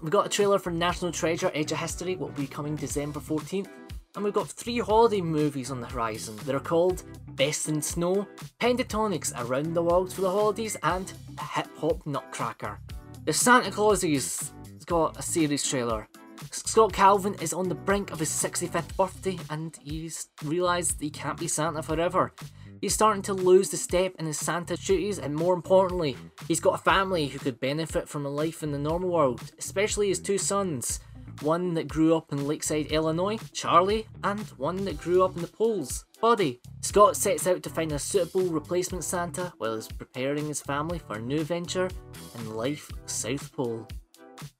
We 0.00 0.10
got 0.10 0.26
a 0.26 0.28
trailer 0.28 0.60
for 0.60 0.70
National 0.70 1.10
Treasure: 1.10 1.50
Edge 1.52 1.72
of 1.72 1.78
History, 1.78 2.14
what 2.14 2.30
will 2.30 2.42
be 2.42 2.46
coming 2.46 2.76
December 2.76 3.18
14th. 3.18 3.68
And 4.14 4.22
we've 4.22 4.34
got 4.34 4.48
three 4.48 4.78
holiday 4.78 5.22
movies 5.22 5.70
on 5.70 5.80
the 5.80 5.86
horizon. 5.88 6.36
They're 6.44 6.60
called 6.60 7.02
Best 7.30 7.68
in 7.68 7.82
Snow, 7.82 8.28
Pentatonix 8.60 9.32
Around 9.44 9.74
the 9.74 9.82
World 9.82 10.12
for 10.12 10.20
the 10.20 10.30
Holidays, 10.30 10.76
and 10.82 11.12
Hip 11.54 11.68
Hop 11.78 12.06
Nutcracker. 12.06 12.78
The 13.24 13.32
Santa 13.32 13.70
Clauses 13.70 14.52
has 14.72 14.84
got 14.84 15.16
a 15.16 15.22
series 15.22 15.62
trailer. 15.62 16.08
Scott 16.50 16.92
Calvin 16.92 17.34
is 17.34 17.52
on 17.52 17.68
the 17.68 17.74
brink 17.76 18.10
of 18.10 18.18
his 18.18 18.30
65th 18.30 18.96
birthday 18.96 19.38
and 19.48 19.78
he's 19.80 20.26
realised 20.44 21.00
he 21.00 21.08
can't 21.08 21.38
be 21.38 21.46
Santa 21.46 21.84
forever. 21.84 22.32
He's 22.80 22.94
starting 22.94 23.22
to 23.22 23.32
lose 23.32 23.70
the 23.70 23.76
step 23.76 24.16
in 24.18 24.26
his 24.26 24.40
Santa 24.40 24.76
duties 24.76 25.20
and 25.20 25.36
more 25.36 25.54
importantly, 25.54 26.16
he's 26.48 26.58
got 26.58 26.74
a 26.74 26.82
family 26.82 27.28
who 27.28 27.38
could 27.38 27.60
benefit 27.60 28.08
from 28.08 28.26
a 28.26 28.28
life 28.28 28.64
in 28.64 28.72
the 28.72 28.78
normal 28.78 29.10
world, 29.10 29.40
especially 29.56 30.08
his 30.08 30.18
two 30.18 30.36
sons. 30.36 30.98
One 31.40 31.74
that 31.74 31.88
grew 31.88 32.14
up 32.14 32.32
in 32.32 32.46
Lakeside, 32.46 32.86
Illinois, 32.92 33.38
Charlie, 33.52 34.06
and 34.22 34.40
one 34.58 34.84
that 34.84 35.00
grew 35.00 35.24
up 35.24 35.34
in 35.34 35.42
the 35.42 35.48
Poles, 35.48 36.04
Buddy. 36.20 36.60
Scott 36.82 37.16
sets 37.16 37.46
out 37.46 37.62
to 37.64 37.70
find 37.70 37.90
a 37.92 37.98
suitable 37.98 38.44
replacement 38.44 39.02
Santa 39.02 39.52
while 39.58 39.74
he's 39.74 39.88
preparing 39.88 40.46
his 40.46 40.60
family 40.60 40.98
for 41.00 41.16
a 41.16 41.20
new 41.20 41.42
venture 41.42 41.90
in 42.36 42.54
life 42.54 42.90
South 43.06 43.52
Pole. 43.52 43.88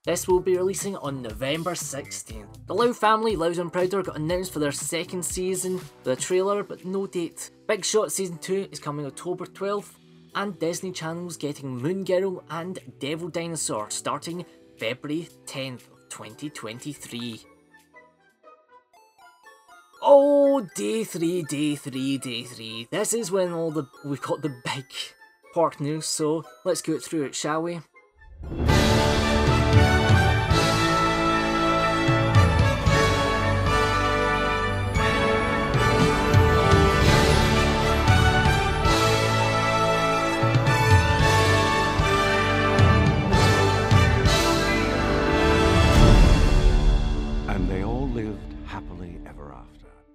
This 0.04 0.26
will 0.26 0.40
be 0.40 0.56
releasing 0.56 0.96
on 0.96 1.22
November 1.22 1.74
16th. 1.74 2.66
The 2.66 2.74
Lau 2.74 2.92
family, 2.92 3.36
Loud 3.36 3.58
and 3.58 3.72
Prouder, 3.72 4.02
got 4.02 4.16
announced 4.16 4.52
for 4.52 4.58
their 4.58 4.72
second 4.72 5.24
season 5.24 5.74
with 5.74 6.18
a 6.18 6.20
trailer 6.20 6.64
but 6.64 6.84
no 6.84 7.06
date. 7.06 7.50
Big 7.68 7.84
Shot 7.84 8.10
Season 8.10 8.38
2 8.38 8.68
is 8.72 8.80
coming 8.80 9.06
October 9.06 9.46
12th, 9.46 9.92
and 10.34 10.58
Disney 10.58 10.90
Channel's 10.90 11.36
getting 11.36 11.76
Moon 11.76 12.02
Girl 12.04 12.42
and 12.50 12.78
Devil 12.98 13.28
Dinosaur 13.28 13.90
starting 13.90 14.44
February 14.78 15.28
10th 15.46 15.86
of 15.91 15.91
2023. 16.12 17.40
Oh, 20.02 20.60
day 20.74 21.04
three, 21.04 21.42
day 21.44 21.74
three, 21.74 22.18
day 22.18 22.42
three. 22.42 22.86
This 22.90 23.14
is 23.14 23.30
when 23.30 23.52
all 23.52 23.70
the 23.70 23.88
we've 24.04 24.20
got 24.20 24.42
the 24.42 24.54
big 24.62 24.84
park 25.54 25.80
news, 25.80 26.04
so 26.04 26.44
let's 26.66 26.82
go 26.82 26.98
through 26.98 27.24
it, 27.24 27.34
shall 27.34 27.62
we? 27.62 27.80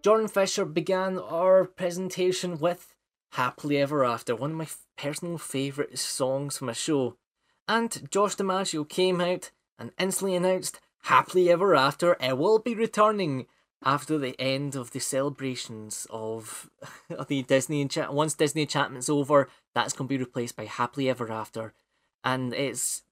Jordan 0.04 0.28
Fisher 0.28 0.66
began 0.66 1.18
our 1.18 1.66
presentation 1.66 2.60
with 2.60 2.94
Happily 3.32 3.78
Ever 3.78 4.06
After, 4.06 4.36
one 4.36 4.52
of 4.52 4.58
my 4.58 4.68
personal 4.98 5.38
favourite 5.38 5.98
songs 5.98 6.58
from 6.58 6.70
a 6.70 6.74
show. 6.74 7.18
And 7.68 8.10
Josh 8.10 8.36
D'Amaro 8.36 8.88
came 8.88 9.20
out 9.20 9.52
and 9.78 9.92
instantly 10.00 10.36
announced 10.36 10.80
Happily 11.04 11.50
Ever 11.50 11.76
After, 11.76 12.18
it 12.20 12.38
will 12.38 12.60
be 12.60 12.76
returning 12.76 13.48
after 13.84 14.18
the 14.18 14.40
end 14.40 14.76
of 14.76 14.92
the 14.92 15.00
celebrations 15.00 16.08
of 16.10 16.70
the 17.28 17.44
Disney 17.44 17.82
enchantment. 17.82 18.16
Once 18.16 18.34
Disney 18.34 18.64
Enchantment's 18.64 19.10
over, 19.10 19.50
that's 19.74 19.94
going 19.94 20.08
to 20.08 20.14
be 20.14 20.18
replaced 20.18 20.56
by 20.56 20.66
Happily 20.66 21.10
Ever 21.10 21.32
After. 21.32 21.74
And 22.24 22.54
it's. 22.54 23.04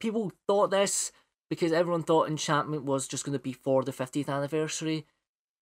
People 0.00 0.32
thought 0.48 0.70
this 0.72 1.12
because 1.48 1.72
everyone 1.72 2.02
thought 2.02 2.28
Enchantment 2.28 2.84
was 2.84 3.06
just 3.06 3.24
going 3.24 3.38
to 3.38 3.42
be 3.42 3.52
for 3.52 3.84
the 3.84 3.92
50th 3.92 4.28
anniversary, 4.28 5.06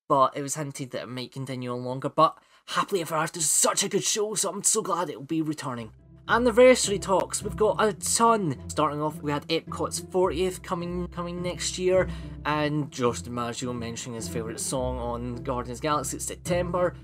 but 0.09 0.37
it 0.37 0.43
was 0.43 0.57
hinted 0.57 0.91
that 0.91 1.03
it 1.03 1.09
might 1.09 1.33
continue 1.33 1.73
on 1.73 1.85
longer. 1.85 2.09
But 2.09 2.37
Happily 2.67 3.03
Ever 3.03 3.15
After 3.15 3.38
is 3.38 3.49
such 3.49 3.83
a 3.85 3.88
good 3.88 4.05
show, 4.05 4.35
so 4.35 4.50
I'm 4.50 4.65
so 4.65 4.83
glad 4.83 5.11
it 5.11 5.17
will 5.17 5.25
be 5.25 5.43
returning. 5.43 5.93
Anniversary 6.31 6.99
talks, 6.99 7.43
we've 7.43 7.57
got 7.57 7.83
a 7.83 7.95
ton. 7.95 8.57
Starting 8.69 9.00
off, 9.00 9.23
we 9.23 9.31
had 9.31 9.49
Epcot's 9.49 10.00
40th 10.00 10.62
coming 10.62 11.09
coming 11.09 11.43
next 11.43 11.79
year, 11.79 12.09
and 12.45 12.91
Josh 12.91 13.23
D'Amaro 13.23 13.75
mentioning 13.75 14.17
his 14.17 14.29
favourite 14.29 14.61
song 14.61 14.99
on 14.99 15.37
Guardians 15.37 15.81
Galaxy 15.81 16.19
September. 16.19 16.95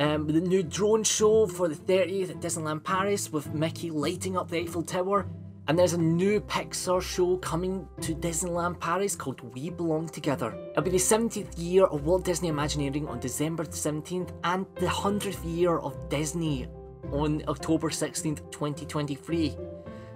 Um, 0.00 0.26
the 0.26 0.40
new 0.40 0.64
drone 0.64 1.04
show 1.04 1.46
for 1.46 1.68
the 1.68 1.76
30th 1.76 2.30
at 2.30 2.40
Disneyland 2.40 2.82
Paris 2.82 3.30
with 3.30 3.54
Mickey 3.54 3.90
lighting 3.90 4.36
up 4.36 4.50
the 4.50 4.58
Eiffel 4.58 4.82
Tower. 4.82 5.26
And 5.66 5.78
there's 5.78 5.94
a 5.94 5.98
new 5.98 6.42
Pixar 6.42 7.00
show 7.00 7.38
coming 7.38 7.88
to 8.02 8.14
Disneyland 8.14 8.78
Paris 8.80 9.16
called 9.16 9.40
We 9.54 9.70
Belong 9.70 10.06
Together. 10.08 10.54
It'll 10.72 10.82
be 10.82 10.90
the 10.90 10.98
70th 10.98 11.54
year 11.56 11.84
of 11.86 12.04
Walt 12.04 12.22
Disney 12.22 12.48
Imagineering 12.48 13.08
on 13.08 13.18
December 13.18 13.64
17th 13.64 14.30
and 14.44 14.66
the 14.74 14.86
100th 14.86 15.42
year 15.42 15.78
of 15.78 15.96
Disney 16.10 16.66
on 17.12 17.42
October 17.48 17.88
16th, 17.88 18.50
2023. 18.50 19.56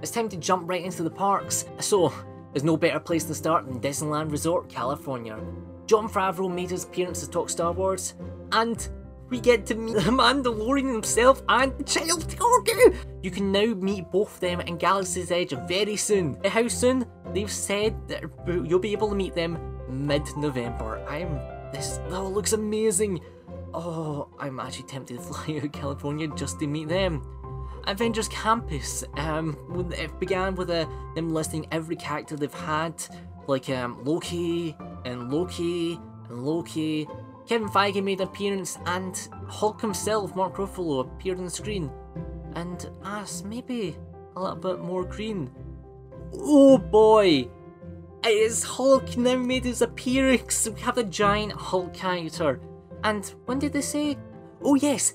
It's 0.03 0.11
time 0.11 0.29
to 0.29 0.37
jump 0.37 0.69
right 0.69 0.85
into 0.85 1.03
the 1.03 1.11
parks. 1.11 1.65
So, 1.79 2.13
there's 2.53 2.65
no 2.65 2.77
better 2.77 3.01
place 3.01 3.25
to 3.25 3.35
start 3.35 3.67
than 3.67 3.81
Disneyland 3.81 4.31
Resort, 4.31 4.69
California. 4.69 5.39
Jon 5.87 6.11
Favreau 6.11 6.55
made 6.55 6.69
his 6.69 6.85
appearance 6.85 7.21
to 7.21 7.31
talk 7.31 7.49
Star 7.49 7.73
Wars, 7.73 8.15
and 8.53 8.87
we 9.29 9.41
get 9.41 9.67
to 9.67 9.75
meet 9.75 9.95
the 9.95 10.11
Mandalorian 10.11 10.93
himself 10.93 11.43
and 11.49 11.87
Child 11.87 12.29
Grogu. 12.29 12.97
You 13.23 13.31
can 13.31 13.53
now 13.53 13.67
meet 13.75 14.11
both 14.11 14.41
them 14.41 14.61
in 14.61 14.79
Galaxy's 14.79 15.31
Edge 15.31 15.53
very 15.67 15.97
soon. 15.97 16.39
How 16.45 16.69
soon? 16.69 17.07
They've 17.35 17.51
said 17.51 17.97
that 18.09 18.25
you'll 18.47 18.79
be 18.79 18.93
able 18.93 19.11
to 19.11 19.15
meet 19.15 19.35
them 19.35 19.59
mid-November. 19.89 21.05
I'm 21.09 21.39
this. 21.73 22.01
Oh, 22.11 22.29
looks 22.29 22.53
amazing. 22.53 23.21
Oh, 23.75 24.29
I'm 24.39 24.59
actually 24.61 24.87
tempted 24.87 25.19
to 25.19 25.23
fly 25.23 25.57
out 25.57 25.65
of 25.65 25.73
California 25.73 26.29
just 26.29 26.59
to 26.61 26.67
meet 26.67 26.89
them. 26.89 27.23
Avengers 27.87 28.29
Campus. 28.29 29.05
Um, 29.17 29.57
it 29.97 30.19
began 30.21 30.55
with 30.55 30.71
uh, 30.71 30.87
them 31.15 31.31
listing 31.31 31.67
every 31.71 31.97
character 31.97 32.37
they've 32.37 32.53
had, 32.53 33.03
like 33.47 33.69
um, 33.71 34.05
Loki 34.05 34.77
and 35.05 35.33
Loki 35.33 35.99
and 36.29 36.45
Loki 36.45 37.09
Kevin 37.49 37.69
Feige 37.69 38.05
made 38.05 38.21
an 38.21 38.29
appearance 38.29 38.79
and 38.85 39.29
Hulk 39.49 39.81
himself, 39.81 40.37
Mark 40.37 40.57
Ruffalo, 40.57 41.01
appeared 41.01 41.39
on 41.39 41.47
the 41.47 41.51
screen 41.51 41.91
and 42.55 42.91
asked 43.03 43.47
maybe 43.47 43.97
a 44.37 44.41
little 44.41 44.57
bit 44.57 44.81
more 44.81 45.03
green. 45.03 45.51
Oh 46.35 46.77
boy! 46.77 47.49
It 48.23 48.29
is 48.29 48.63
Hulk 48.65 49.17
now 49.17 49.37
made 49.37 49.65
his 49.65 49.81
appearance. 49.81 50.69
We 50.69 50.79
have 50.83 50.97
the 50.97 51.05
giant 51.05 51.53
Hulk 51.53 51.95
character. 51.95 52.61
And 53.03 53.33
when 53.47 53.59
did 53.59 53.73
they 53.73 53.81
say? 53.81 54.19
Oh 54.63 54.75
yes, 54.75 55.15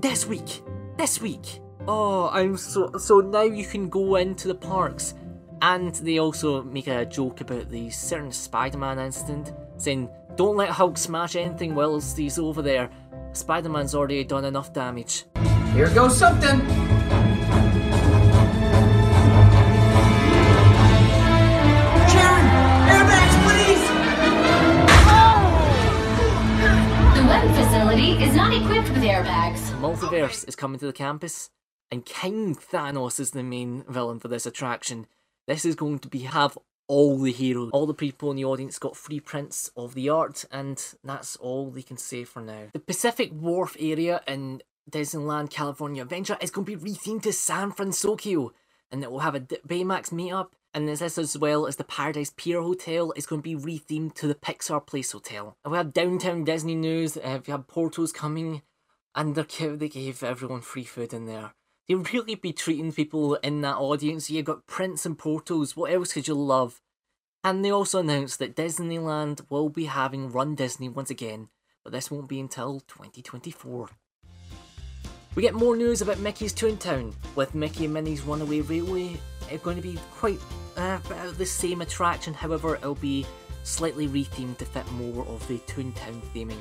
this 0.00 0.26
week. 0.26 0.62
This 0.96 1.20
week. 1.20 1.60
Oh, 1.86 2.30
I'm 2.32 2.56
so 2.56 2.92
so 2.96 3.20
now 3.20 3.42
you 3.42 3.66
can 3.66 3.90
go 3.90 4.16
into 4.16 4.48
the 4.48 4.54
parks. 4.54 5.14
And 5.60 5.94
they 5.96 6.18
also 6.18 6.62
make 6.62 6.86
a 6.86 7.04
joke 7.04 7.42
about 7.42 7.70
the 7.70 7.90
certain 7.90 8.32
Spider-Man 8.32 8.98
incident, 8.98 9.52
saying 9.76 10.08
don't 10.36 10.56
let 10.56 10.70
Hulk 10.70 10.98
smash 10.98 11.36
anything 11.36 11.74
whilst 11.74 12.16
he's 12.16 12.38
over 12.38 12.62
there. 12.62 12.90
Spider-Man's 13.32 13.94
already 13.94 14.24
done 14.24 14.44
enough 14.44 14.72
damage. 14.72 15.24
Here 15.72 15.90
goes 15.90 16.16
something. 16.16 16.60
Sharon, 22.10 22.46
airbags, 22.90 23.36
please. 23.44 23.84
The 27.14 27.24
weapon 27.26 27.54
facility 27.54 28.22
is 28.22 28.34
not 28.34 28.52
equipped 28.52 28.90
with 28.90 29.02
airbags. 29.02 29.60
Multiverse 29.80 30.46
is 30.48 30.56
coming 30.56 30.78
to 30.80 30.86
the 30.86 30.92
campus, 30.92 31.50
and 31.90 32.04
King 32.04 32.54
Thanos 32.54 33.20
is 33.20 33.32
the 33.32 33.42
main 33.42 33.84
villain 33.88 34.18
for 34.20 34.28
this 34.28 34.46
attraction. 34.46 35.06
This 35.46 35.64
is 35.64 35.74
going 35.74 35.98
to 36.00 36.08
be 36.08 36.20
have 36.20 36.56
all 36.86 37.18
the 37.18 37.32
heroes, 37.32 37.70
all 37.72 37.86
the 37.86 37.94
people 37.94 38.30
in 38.30 38.36
the 38.36 38.44
audience 38.44 38.78
got 38.78 38.96
free 38.96 39.20
prints 39.20 39.70
of 39.76 39.94
the 39.94 40.08
art, 40.08 40.44
and 40.50 40.94
that's 41.02 41.36
all 41.36 41.70
they 41.70 41.82
can 41.82 41.96
say 41.96 42.24
for 42.24 42.42
now. 42.42 42.68
The 42.72 42.80
Pacific 42.80 43.30
Wharf 43.32 43.76
area 43.78 44.20
in 44.26 44.62
Disneyland 44.90 45.50
California 45.50 46.02
Adventure 46.02 46.36
is 46.40 46.50
going 46.50 46.66
to 46.66 46.76
be 46.76 46.90
rethemed 46.90 47.22
to 47.22 47.32
San 47.32 47.72
Francisco, 47.72 48.52
and 48.90 49.02
it 49.02 49.10
will 49.10 49.20
have 49.20 49.34
a 49.34 49.40
Baymax 49.40 50.10
meetup. 50.10 50.48
And 50.76 50.88
this 50.88 51.00
as 51.00 51.38
well 51.38 51.68
as 51.68 51.76
the 51.76 51.84
Paradise 51.84 52.32
Pier 52.36 52.60
Hotel 52.60 53.12
is 53.12 53.26
going 53.26 53.40
to 53.40 53.48
be 53.48 53.54
rethemed 53.54 54.14
to 54.14 54.26
the 54.26 54.34
Pixar 54.34 54.84
Place 54.84 55.12
Hotel. 55.12 55.56
And 55.64 55.70
we 55.70 55.78
have 55.78 55.92
Downtown 55.92 56.42
Disney 56.42 56.74
news, 56.74 57.16
uh, 57.16 57.38
we 57.46 57.52
have 57.52 57.68
Porto's 57.68 58.10
coming, 58.10 58.62
and 59.14 59.36
they 59.36 59.88
gave 59.88 60.24
everyone 60.24 60.62
free 60.62 60.82
food 60.82 61.14
in 61.14 61.26
there. 61.26 61.52
They 61.88 61.94
really 61.94 62.34
be 62.34 62.52
treating 62.52 62.92
people 62.92 63.34
in 63.36 63.60
that 63.60 63.76
audience. 63.76 64.30
You've 64.30 64.46
got 64.46 64.66
Prince 64.66 65.04
and 65.04 65.18
Porto's, 65.18 65.76
what 65.76 65.92
else 65.92 66.12
could 66.14 66.28
you 66.28 66.34
love? 66.34 66.80
And 67.42 67.64
they 67.64 67.70
also 67.70 68.00
announced 68.00 68.38
that 68.38 68.56
Disneyland 68.56 69.42
will 69.50 69.68
be 69.68 69.84
having 69.84 70.32
Run 70.32 70.54
Disney 70.54 70.88
once 70.88 71.10
again, 71.10 71.48
but 71.82 71.92
this 71.92 72.10
won't 72.10 72.28
be 72.28 72.40
until 72.40 72.80
2024. 72.80 73.90
We 75.34 75.42
get 75.42 75.52
more 75.52 75.76
news 75.76 76.00
about 76.00 76.20
Mickey's 76.20 76.54
Toontown, 76.54 77.12
with 77.34 77.54
Mickey 77.54 77.84
and 77.84 77.92
Minnie's 77.92 78.22
Runaway 78.22 78.60
Railway 78.60 79.18
it's 79.50 79.62
going 79.62 79.76
to 79.76 79.82
be 79.82 79.98
quite 80.12 80.40
uh, 80.76 80.98
the 81.36 81.46
same 81.46 81.80
attraction, 81.80 82.34
however 82.34 82.76
it'll 82.76 82.94
be 82.94 83.26
slightly 83.64 84.06
rethemed 84.06 84.58
to 84.58 84.64
fit 84.64 84.90
more 84.92 85.26
of 85.26 85.46
the 85.48 85.58
Toontown 85.58 86.20
theming 86.34 86.60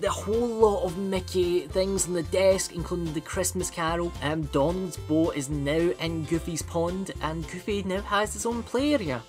the 0.00 0.10
whole 0.10 0.46
lot 0.46 0.84
of 0.84 0.96
Mickey 0.96 1.60
things 1.60 2.06
on 2.06 2.14
the 2.14 2.22
desk, 2.24 2.74
including 2.74 3.12
the 3.12 3.20
Christmas 3.20 3.70
Carol. 3.70 4.12
Um, 4.22 4.42
Donald's 4.44 4.96
boat 4.96 5.36
is 5.36 5.50
now 5.50 5.92
in 6.00 6.24
Goofy's 6.24 6.62
pond, 6.62 7.12
and 7.22 7.48
Goofy 7.50 7.82
now 7.82 8.00
has 8.02 8.32
his 8.32 8.46
own 8.46 8.62
play 8.62 8.94
area. 8.94 9.22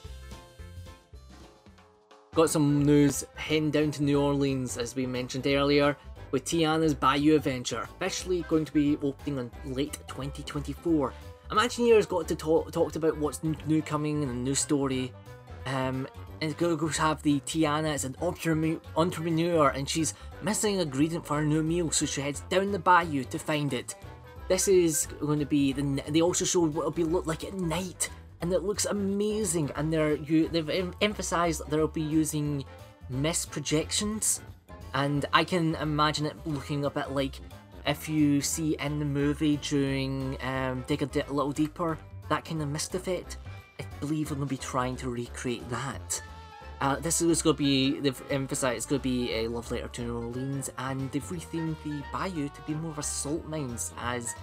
Got 2.36 2.52
some 2.52 2.84
news 2.86 3.26
heading 3.36 3.72
down 3.72 3.91
to 3.91 4.04
New 4.04 4.22
Orleans, 4.22 4.78
as 4.78 4.95
we 4.95 5.08
mentioned 5.08 5.48
earlier, 5.48 5.98
with 6.32 6.45
Tiana's 6.45 6.93
Bayou 6.93 7.36
Adventure, 7.36 7.89
officially 7.95 8.45
going 8.48 8.65
to 8.65 8.74
be 8.74 8.98
opening 9.02 9.39
in 9.39 9.74
late 9.74 9.98
2024. 10.08 11.13
Imagineers 11.50 12.08
got 12.08 12.28
to 12.28 12.36
talk 12.36 12.72
talked 12.72 12.95
about 12.95 13.17
what's 13.17 13.41
new 13.43 13.82
coming 13.82 14.22
and 14.22 14.32
a 14.32 14.36
new 14.36 14.54
story. 14.54 15.12
Um, 15.65 16.08
and 16.41 16.58
Google's 16.58 16.97
have 16.97 17.21
the 17.21 17.39
Tiana 17.41 17.93
as 17.93 18.06
an 18.06 18.15
entrepreneur 18.21 19.69
and 19.69 19.88
she's 19.89 20.13
missing 20.41 20.75
an 20.75 20.82
ingredient 20.82 21.25
for 21.25 21.38
her 21.38 21.45
new 21.45 21.63
meal, 21.63 21.91
so 21.91 22.06
she 22.06 22.21
heads 22.21 22.41
down 22.49 22.71
the 22.71 22.80
bayou 22.80 23.23
to 23.25 23.39
find 23.39 23.73
it. 23.73 23.95
This 24.47 24.67
is 24.67 25.08
going 25.19 25.39
to 25.39 25.45
be 25.45 25.73
the. 25.73 26.02
They 26.08 26.21
also 26.21 26.45
showed 26.45 26.73
what 26.73 26.82
it'll 26.82 26.91
be 26.91 27.04
look 27.04 27.28
like 27.28 27.43
at 27.43 27.54
night, 27.54 28.10
and 28.41 28.52
it 28.52 28.63
looks 28.63 28.86
amazing. 28.86 29.69
And 29.75 29.93
they're 29.93 30.15
you 30.15 30.47
they've 30.47 30.69
em 30.69 30.93
emphasized 31.02 31.60
that 31.60 31.69
they'll 31.69 31.88
be 31.88 32.02
using 32.02 32.65
mist 33.10 33.52
projections, 33.52 34.41
and 34.95 35.25
I 35.34 35.43
can 35.43 35.75
imagine 35.75 36.25
it 36.25 36.36
looking 36.45 36.86
a 36.86 36.89
bit 36.89 37.12
like 37.12 37.36
if 37.86 38.10
you 38.10 38.41
see 38.41 38.75
in 38.80 38.97
the 38.97 39.06
movie 39.06 39.58
during 39.58 40.38
um, 40.41 40.84
Dig 40.88 41.04
a, 41.04 41.06
a 41.06 41.34
Little 41.34 41.52
Deeper, 41.52 41.97
that 42.30 42.43
kind 42.43 42.62
of 42.62 42.69
mist 42.69 42.95
effect. 42.95 43.38
I 43.80 43.86
believe 43.99 44.30
they'll 44.30 44.45
be 44.45 44.58
trying 44.58 44.95
to 44.97 45.10
recreate 45.10 45.67
that. 45.69 46.21
Uh, 46.82 46.96
this 46.98 47.22
is 47.22 47.42
going 47.42 47.56
to 47.56 47.58
be, 47.58 48.00
they've 48.00 48.22
emphasised 48.30 48.78
it's 48.78 48.86
going 48.86 49.02
to 49.02 49.04
be 49.04 49.34
a 49.34 49.48
love 49.50 49.70
letter 49.70 49.89
to 49.89 50.02
New 50.02 50.18
Orleans, 50.18 50.72
and 50.78 51.12
they've 51.12 51.24
rethemed 51.24 51.76
the 51.84 52.02
bayou 52.13 52.48
to 52.48 52.62
be 52.65 52.74
more 52.74 52.92
of 52.92 52.98
a 52.98 53.04
salt 53.04 53.46
mines, 53.48 53.94
as 54.00 54.34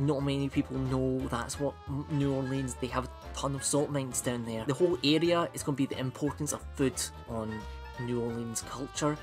not 0.00 0.24
many 0.24 0.48
people 0.48 0.76
know 0.76 1.20
that's 1.28 1.60
what 1.60 1.74
New 2.10 2.34
Orleans, 2.34 2.74
they 2.80 2.88
have 2.88 3.04
a 3.04 3.10
ton 3.36 3.54
of 3.54 3.62
salt 3.62 3.90
mines 3.90 4.20
down 4.20 4.44
there. 4.44 4.64
The 4.64 4.74
whole 4.74 4.98
area 5.04 5.48
is 5.54 5.62
going 5.62 5.76
to 5.76 5.86
be 5.86 5.86
the 5.86 6.00
importance 6.00 6.52
of 6.52 6.62
food 6.74 7.00
on 7.28 7.60
New 8.00 8.20
Orleans 8.20 8.64
culture, 8.68 9.16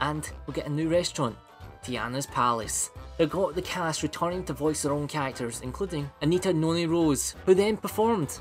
and 0.00 0.30
we'll 0.46 0.54
get 0.54 0.66
a 0.66 0.70
new 0.70 0.88
restaurant, 0.88 1.36
Tiana's 1.84 2.26
Palace. 2.26 2.90
They've 3.18 3.28
got 3.28 3.54
the 3.54 3.60
cast 3.62 4.02
returning 4.02 4.44
to 4.44 4.54
voice 4.54 4.82
their 4.82 4.92
own 4.92 5.08
characters, 5.08 5.60
including 5.60 6.10
Anika 6.22 6.54
Noni 6.54 6.86
Rose, 6.86 7.36
who 7.44 7.54
then 7.54 7.76
performed 7.76 8.40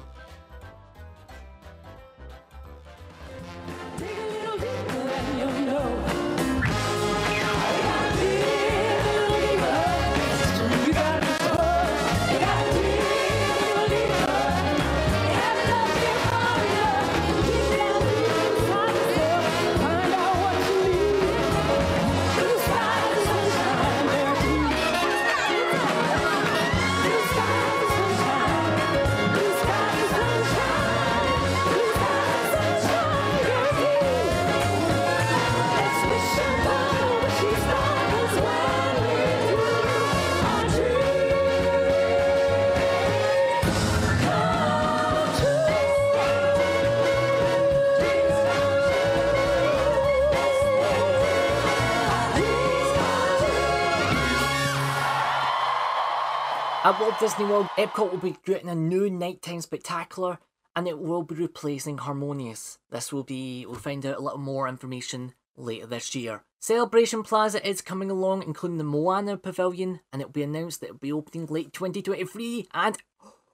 Walt 57.04 57.20
Disney 57.20 57.44
World, 57.44 57.68
Epcot 57.78 58.12
will 58.12 58.18
be 58.18 58.38
getting 58.46 58.70
a 58.70 58.76
new 58.76 59.10
nighttime 59.10 59.60
spectacular 59.60 60.38
and 60.74 60.88
it 60.88 61.00
will 61.00 61.22
be 61.22 61.36
replacing 61.36 61.98
Harmonious. 61.98 62.78
This 62.92 63.12
will 63.12 63.26
be, 63.26 63.66
we'll 63.66 63.76
find 63.76 64.06
out 64.06 64.16
a 64.16 64.22
little 64.22 64.39
more 64.39 64.70
information 64.70 65.34
later 65.58 65.86
this 65.86 66.16
year. 66.16 66.46
Celebration 66.62 67.22
Plaza 67.22 67.68
is 67.68 67.82
coming 67.82 68.10
along, 68.10 68.44
including 68.44 68.78
the 68.78 68.86
Moana 68.86 69.36
Pavilion, 69.36 70.00
and 70.13 70.22
it'll 70.22 70.32
be 70.32 70.44
announced 70.44 70.80
that 70.80 70.86
it'll 70.86 70.98
be 71.00 71.12
opening 71.12 71.46
late 71.48 71.74
2023. 71.74 72.70
And 72.74 72.98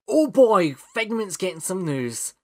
oh 0.08 0.28
boy, 0.28 0.76
Figment's 0.76 1.36
getting 1.36 1.60
some 1.60 1.84
news. 1.84 2.36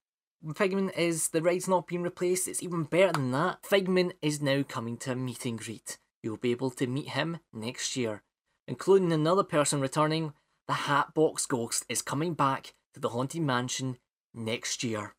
Figment 0.56 0.98
is 0.98 1.30
the 1.30 1.44
ride's 1.44 1.68
not 1.68 1.86
being 1.86 2.02
replaced, 2.02 2.48
it's 2.48 2.64
even 2.64 2.84
better 2.84 3.12
than 3.12 3.30
that. 3.30 3.64
Figment 3.64 4.14
is 4.24 4.42
now 4.42 4.64
coming 4.64 4.98
to 4.98 5.12
a 5.12 5.16
meet 5.16 5.46
and 5.46 5.60
greet. 5.60 6.00
You'll 6.24 6.38
be 6.38 6.50
able 6.50 6.72
to 6.72 6.88
meet 6.88 7.10
him 7.10 7.42
next 7.54 7.96
year, 7.96 8.24
including 8.68 9.14
another 9.14 9.44
person 9.44 9.80
returning 9.82 10.34
the 10.68 10.74
Hatbox 10.74 11.46
Ghost 11.46 11.86
is 11.90 12.02
coming 12.02 12.34
back 12.34 12.74
to 12.94 13.00
the 13.00 13.10
Haunted 13.10 13.42
Mansion 13.42 13.98
next 14.34 14.84
year. 14.84 15.14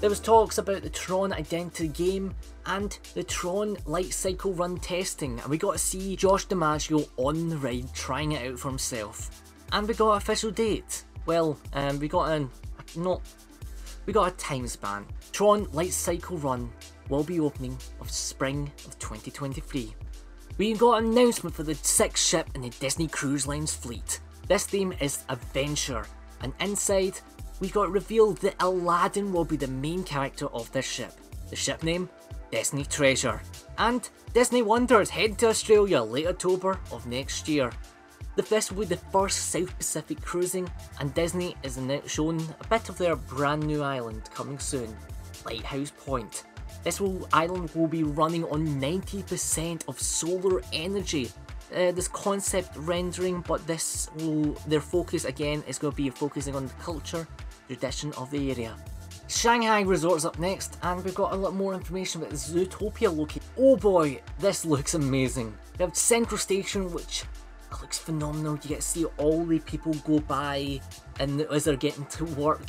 There 0.00 0.10
was 0.10 0.20
talks 0.20 0.58
about 0.58 0.82
the 0.82 0.90
Tron 0.90 1.32
Identity 1.32 1.86
game 1.88 2.34
and 2.66 2.98
the 3.14 3.22
Tron 3.22 3.76
Light 3.86 4.12
Cycle 4.12 4.52
Run 4.52 4.76
testing, 4.78 5.38
and 5.38 5.48
we 5.48 5.58
got 5.58 5.72
to 5.72 5.78
see 5.78 6.16
Josh 6.16 6.44
D'Amaro 6.46 7.08
on 7.16 7.48
the 7.48 7.56
ride 7.56 7.92
trying 7.94 8.32
it 8.32 8.50
out 8.50 8.58
for 8.58 8.68
himself. 8.68 9.42
And 9.70 9.86
we 9.86 9.94
got 9.94 10.12
an 10.12 10.16
official 10.16 10.50
date. 10.50 11.04
Well, 11.24 11.56
um, 11.72 12.00
we 12.00 12.08
got 12.08 12.32
an 12.32 12.50
not 12.96 13.20
we 14.06 14.12
got 14.12 14.32
a 14.32 14.36
time 14.36 14.66
span. 14.66 15.06
Tron 15.30 15.68
Light 15.72 15.92
Cycle 15.92 16.36
Run 16.38 16.70
will 17.12 17.22
be 17.22 17.40
opening 17.40 17.76
of 18.00 18.10
spring 18.10 18.72
of 18.86 18.98
2023. 18.98 19.94
We 20.56 20.72
got 20.72 21.02
an 21.02 21.10
announcement 21.10 21.54
for 21.54 21.62
the 21.62 21.74
sixth 21.74 22.26
ship 22.26 22.48
in 22.54 22.62
the 22.62 22.70
Disney 22.70 23.06
Cruise 23.06 23.46
Line's 23.46 23.74
fleet. 23.74 24.20
This 24.48 24.64
theme 24.64 24.94
is 24.98 25.24
Adventure, 25.28 26.06
and 26.40 26.54
inside 26.58 27.20
we 27.60 27.68
got 27.68 27.90
revealed 27.90 28.38
that 28.38 28.56
Aladdin 28.60 29.30
will 29.30 29.44
be 29.44 29.58
the 29.58 29.66
main 29.66 30.02
character 30.04 30.46
of 30.46 30.72
this 30.72 30.86
ship. 30.86 31.12
The 31.50 31.56
ship 31.56 31.82
name? 31.82 32.08
Disney 32.50 32.86
Treasure. 32.86 33.42
And 33.76 34.08
Disney 34.32 34.62
Wonders 34.62 35.10
head 35.10 35.36
to 35.38 35.48
Australia 35.48 36.00
late 36.00 36.26
October 36.26 36.80
of 36.90 37.06
next 37.06 37.46
year. 37.46 37.70
This 38.36 38.72
will 38.72 38.80
be 38.80 38.86
the 38.86 38.96
first 39.12 39.50
South 39.50 39.76
Pacific 39.76 40.22
cruising, 40.22 40.70
and 40.98 41.12
Disney 41.12 41.56
is 41.62 41.78
shown 42.06 42.40
a 42.62 42.66
bit 42.68 42.88
of 42.88 42.96
their 42.96 43.16
brand 43.16 43.66
new 43.66 43.82
island 43.82 44.30
coming 44.32 44.58
soon, 44.58 44.96
Lighthouse 45.44 45.92
Point. 46.06 46.44
This 46.82 47.00
will, 47.00 47.28
island 47.32 47.70
will 47.74 47.86
be 47.86 48.02
running 48.02 48.44
on 48.44 48.66
90% 48.80 49.88
of 49.88 50.00
solar 50.00 50.62
energy. 50.72 51.30
Uh, 51.74 51.92
this 51.92 52.08
concept 52.08 52.76
rendering, 52.76 53.40
but 53.42 53.66
this 53.66 54.10
will 54.16 54.52
their 54.66 54.80
focus 54.80 55.24
again 55.24 55.62
is 55.66 55.78
going 55.78 55.92
to 55.92 55.96
be 55.96 56.10
focusing 56.10 56.54
on 56.54 56.66
the 56.66 56.74
culture, 56.74 57.26
tradition 57.66 58.12
of 58.14 58.30
the 58.30 58.50
area. 58.50 58.76
Shanghai 59.28 59.80
Resort's 59.80 60.26
up 60.26 60.38
next, 60.38 60.76
and 60.82 61.02
we've 61.02 61.14
got 61.14 61.32
a 61.32 61.36
lot 61.36 61.54
more 61.54 61.72
information 61.72 62.20
about 62.20 62.32
the 62.32 62.36
Zootopia 62.36 63.16
location. 63.16 63.48
Oh 63.56 63.76
boy, 63.76 64.20
this 64.38 64.64
looks 64.72 64.92
amazing. 64.94 65.54
We 65.78 65.84
have 65.84 65.96
Central 65.96 66.36
Station, 66.36 66.92
which 66.92 67.24
looks 67.80 67.98
phenomenal. 67.98 68.58
You 68.62 68.68
get 68.68 68.80
to 68.80 68.86
see 68.86 69.04
all 69.16 69.44
the 69.44 69.58
people 69.60 69.94
go 70.06 70.20
by 70.20 70.80
and 71.18 71.40
as 71.42 71.64
they're 71.64 71.76
getting 71.76 72.04
to 72.06 72.24
work 72.24 72.66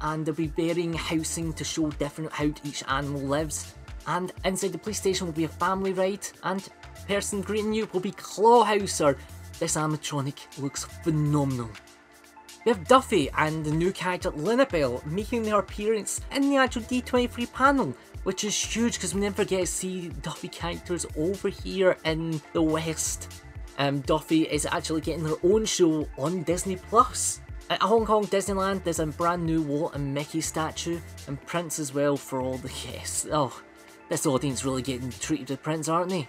and 0.00 0.24
they'll 0.24 0.34
be 0.34 0.48
varying 0.48 0.92
housing 0.92 1.52
to 1.54 1.64
show 1.64 1.90
different 1.90 2.32
how 2.32 2.46
each 2.64 2.82
animal 2.88 3.20
lives. 3.20 3.74
And 4.06 4.32
inside 4.44 4.72
the 4.72 4.78
police 4.78 4.98
station 4.98 5.26
will 5.26 5.34
be 5.34 5.44
a 5.44 5.48
family 5.48 5.92
ride 5.92 6.26
and 6.42 6.68
person 7.08 7.40
greeting 7.40 7.72
you 7.72 7.88
will 7.92 8.00
be 8.00 8.12
Clawhauser. 8.12 9.16
This 9.58 9.76
animatronic 9.76 10.58
looks 10.58 10.84
phenomenal. 10.84 11.70
We 12.64 12.72
have 12.72 12.86
Duffy 12.88 13.30
and 13.36 13.64
the 13.64 13.70
new 13.70 13.92
character 13.92 14.30
LinaBell 14.30 15.04
making 15.06 15.42
their 15.42 15.58
appearance 15.58 16.20
in 16.32 16.50
the 16.50 16.56
actual 16.56 16.82
D23 16.82 17.52
panel, 17.52 17.94
which 18.24 18.44
is 18.44 18.58
huge 18.58 18.94
because 18.94 19.14
we 19.14 19.20
never 19.20 19.44
get 19.44 19.60
to 19.60 19.66
see 19.66 20.08
Duffy 20.22 20.48
characters 20.48 21.06
over 21.16 21.48
here 21.48 21.96
in 22.04 22.40
the 22.52 22.62
West 22.62 23.28
um, 23.78 24.00
Duffy 24.00 24.42
is 24.42 24.66
actually 24.66 25.00
getting 25.00 25.24
her 25.24 25.36
own 25.42 25.64
show 25.64 26.06
on 26.18 26.42
Disney 26.42 26.76
Plus. 26.76 27.40
At 27.70 27.80
Hong 27.80 28.04
Kong 28.04 28.26
Disneyland, 28.26 28.84
there's 28.84 28.98
a 28.98 29.06
brand 29.06 29.44
new 29.44 29.62
Walt 29.62 29.94
and 29.94 30.12
Mickey 30.12 30.42
statue, 30.42 31.00
and 31.26 31.40
Prince 31.46 31.78
as 31.78 31.94
well 31.94 32.16
for 32.16 32.42
all 32.42 32.58
the 32.58 32.68
guests. 32.92 33.26
Oh, 33.32 33.58
this 34.10 34.26
audience 34.26 34.66
really 34.66 34.82
getting 34.82 35.10
treated 35.10 35.48
with 35.48 35.62
Prince, 35.62 35.88
aren't 35.88 36.10
they? 36.10 36.28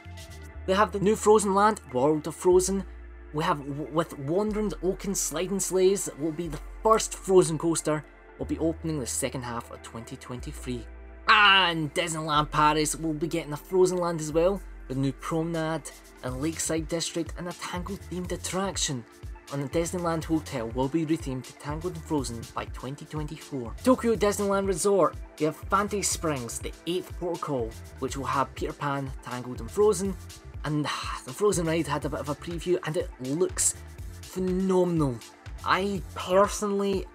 They 0.65 0.73
have 0.73 0.93
the 0.93 0.99
new 0.99 1.15
Frozen 1.15 1.53
Land, 1.53 1.81
World 1.91 2.25
of 2.27 2.35
Frozen. 2.35 2.85
We 3.33 3.43
have 3.43 3.59
with 3.59 4.17
Wandering 4.17 4.71
Oaken 4.81 5.13
Sliding 5.13 5.59
Sleighs, 5.59 6.05
that 6.05 6.19
will 6.19 6.31
be 6.31 6.47
the 6.47 6.59
first 6.81 7.13
Frozen 7.13 7.57
coaster, 7.57 8.05
will 8.39 8.45
be 8.45 8.57
opening 8.59 8.99
the 8.99 9.05
second 9.05 9.41
half 9.43 9.69
of 9.71 9.83
2023. 9.83 10.85
And 11.27 11.93
Disneyland 11.93 12.49
Paris 12.49 12.95
will 12.95 13.13
be 13.13 13.27
getting 13.27 13.51
a 13.51 13.57
Frozen 13.57 13.97
Land 13.97 14.21
as 14.21 14.31
well, 14.31 14.61
the 14.87 14.95
new 14.95 15.11
promenade 15.11 15.91
and 16.23 16.41
lakeside 16.41 16.87
district 16.87 17.33
and 17.37 17.49
a 17.49 17.53
Tangled 17.53 17.99
themed 18.09 18.31
attraction. 18.31 19.03
And 19.53 19.63
the 19.63 19.79
Disneyland 19.79 20.23
Hotel 20.23 20.67
will 20.69 20.87
be 20.87 21.05
rethemed 21.05 21.43
to 21.43 21.53
Tangled 21.53 21.95
and 21.95 22.03
Frozen 22.03 22.41
by 22.53 22.65
2024. 22.65 23.75
Tokyo 23.83 24.15
Disneyland 24.15 24.67
Resort, 24.67 25.15
we 25.39 25.45
have 25.45 25.55
Fantasy 25.55 26.01
Springs, 26.01 26.59
the 26.59 26.73
8th 26.87 27.13
protocol, 27.17 27.69
which 27.99 28.17
will 28.17 28.25
have 28.25 28.53
Peter 28.55 28.73
Pan, 28.73 29.11
Tangled 29.23 29.61
and 29.61 29.69
Frozen. 29.69 30.15
And 30.63 30.85
ah, 30.87 31.21
the 31.25 31.31
Frozen 31.31 31.67
ride 31.67 31.87
had 31.87 32.05
a 32.05 32.09
bit 32.09 32.19
of 32.19 32.29
a 32.29 32.35
preview 32.35 32.79
and 32.87 32.97
it 32.97 33.09
looks 33.21 33.75
phenomenal. 34.21 35.17
I 35.63 36.01
personally 36.15 37.05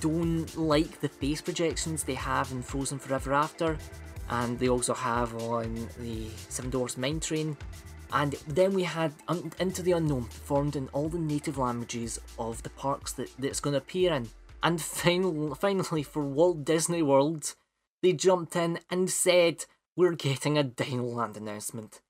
don't 0.00 0.56
like 0.56 1.00
the 1.00 1.08
face 1.08 1.40
projections 1.40 2.02
they 2.02 2.14
have 2.14 2.50
in 2.52 2.62
Frozen 2.62 2.98
Forever 2.98 3.34
After 3.34 3.76
and 4.30 4.58
they 4.58 4.68
also 4.68 4.94
have 4.94 5.34
on 5.42 5.88
the 5.98 6.26
Seven 6.48 6.70
Dwarfs 6.70 6.96
Mine 6.96 7.20
Train. 7.20 7.56
And 8.12 8.32
then 8.46 8.74
we 8.74 8.84
had 8.84 9.12
Un 9.28 9.52
Into 9.58 9.82
the 9.82 9.92
Unknown 9.92 10.24
performed 10.24 10.76
in 10.76 10.88
all 10.88 11.08
the 11.08 11.18
native 11.18 11.58
languages 11.58 12.20
of 12.38 12.62
the 12.62 12.70
parks 12.70 13.12
that, 13.14 13.36
that 13.38 13.48
it's 13.48 13.60
going 13.60 13.72
to 13.72 13.78
appear 13.78 14.12
in. 14.12 14.28
And 14.62 14.80
final, 14.80 15.54
finally, 15.54 16.02
for 16.02 16.22
Walt 16.22 16.64
Disney 16.64 17.02
World, 17.02 17.54
they 18.02 18.12
jumped 18.12 18.56
in 18.56 18.80
and 18.90 19.10
said, 19.10 19.64
We're 19.96 20.14
getting 20.14 20.56
a 20.56 20.64
Dinoland 20.64 21.36
announcement. 21.36 22.00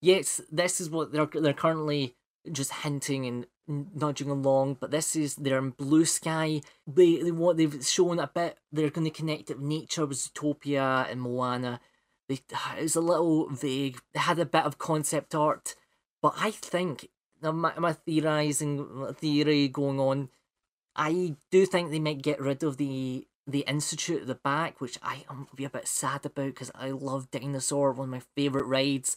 Yes, 0.00 0.40
this 0.50 0.80
is 0.80 0.90
what 0.90 1.12
they're, 1.12 1.26
they're 1.26 1.52
currently 1.52 2.14
just 2.52 2.72
hinting 2.72 3.26
and 3.26 3.46
nudging 3.94 4.30
along, 4.30 4.76
but 4.80 4.90
this 4.90 5.16
is 5.16 5.34
they're 5.36 5.58
in 5.58 5.70
blue 5.70 6.04
sky. 6.04 6.60
They, 6.86 7.22
they 7.22 7.30
what 7.30 7.56
they've 7.56 7.84
shown 7.84 8.18
a 8.18 8.26
bit. 8.26 8.58
They're 8.72 8.90
going 8.90 9.06
to 9.06 9.10
connect 9.10 9.50
it 9.50 9.58
with 9.58 9.66
nature 9.66 10.06
with 10.06 10.18
Zootopia 10.18 11.10
and 11.10 11.20
Moana. 11.20 11.80
They, 12.28 12.40
was 12.80 12.96
a 12.96 13.00
little 13.00 13.48
vague. 13.48 14.00
They 14.12 14.20
had 14.20 14.38
a 14.38 14.46
bit 14.46 14.64
of 14.64 14.78
concept 14.78 15.34
art, 15.34 15.74
but 16.22 16.34
I 16.38 16.50
think 16.50 17.08
my, 17.40 17.78
my 17.78 17.92
theorizing 17.92 19.14
theory 19.14 19.68
going 19.68 20.00
on. 20.00 20.30
I 20.98 21.36
do 21.50 21.66
think 21.66 21.90
they 21.90 21.98
might 21.98 22.22
get 22.22 22.40
rid 22.40 22.62
of 22.62 22.78
the 22.78 23.26
the 23.48 23.60
institute 23.60 24.22
at 24.22 24.26
the 24.26 24.34
back, 24.34 24.80
which 24.80 24.98
I 25.02 25.24
am 25.30 25.46
be 25.54 25.64
a 25.64 25.70
bit 25.70 25.86
sad 25.86 26.26
about 26.26 26.46
because 26.46 26.72
I 26.74 26.90
love 26.90 27.30
Dinosaur, 27.30 27.92
one 27.92 28.08
of 28.08 28.10
my 28.10 28.22
favorite 28.34 28.64
rides. 28.64 29.14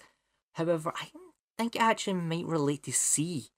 However, 0.54 0.94
I 0.96 1.08
think 1.58 1.76
it 1.76 1.82
actually 1.82 2.14
might 2.14 2.46
relate 2.46 2.84
to 2.84 2.92
Sea 2.92 3.50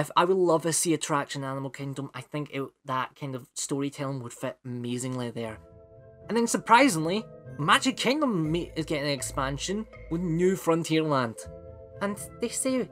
if 0.00 0.10
I 0.16 0.24
would 0.24 0.36
love 0.36 0.64
a 0.64 0.72
sea 0.72 0.94
attraction 0.94 1.42
in 1.42 1.50
Animal 1.50 1.70
Kingdom, 1.70 2.10
I 2.14 2.20
think 2.20 2.50
it, 2.52 2.62
that 2.84 3.16
kind 3.18 3.34
of 3.34 3.48
storytelling 3.54 4.22
would 4.22 4.32
fit 4.32 4.58
amazingly 4.64 5.30
there. 5.30 5.58
And 6.30 6.36
then 6.36 6.46
surprisingly, 6.46 7.26
Magic 7.58 7.96
Kingdom 7.96 8.54
is 8.54 8.86
getting 8.86 9.06
an 9.06 9.10
expansion 9.10 9.84
with 10.12 10.20
New 10.20 10.54
Frontierland. 10.54 11.36
And 12.02 12.16
they 12.40 12.50
say, 12.50 12.88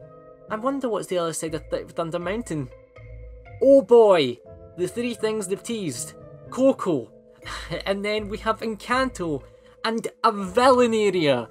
I 0.50 0.56
wonder 0.56 0.88
what's 0.88 1.06
the 1.06 1.18
other 1.18 1.32
side 1.32 1.54
of 1.54 1.62
Th 1.70 1.88
Thunder 1.90 2.18
Mountain. 2.18 2.68
Oh 3.62 3.82
boy! 3.82 4.38
The 4.76 4.88
three 4.88 5.14
things 5.14 5.46
they've 5.46 5.62
teased. 5.62 6.14
Coco. 6.50 7.12
and 7.86 8.04
then 8.04 8.28
we 8.28 8.38
have 8.38 8.58
Encanto. 8.58 9.44
And 9.84 10.08
a 10.24 10.32
villain 10.32 10.92
area. 10.92 11.48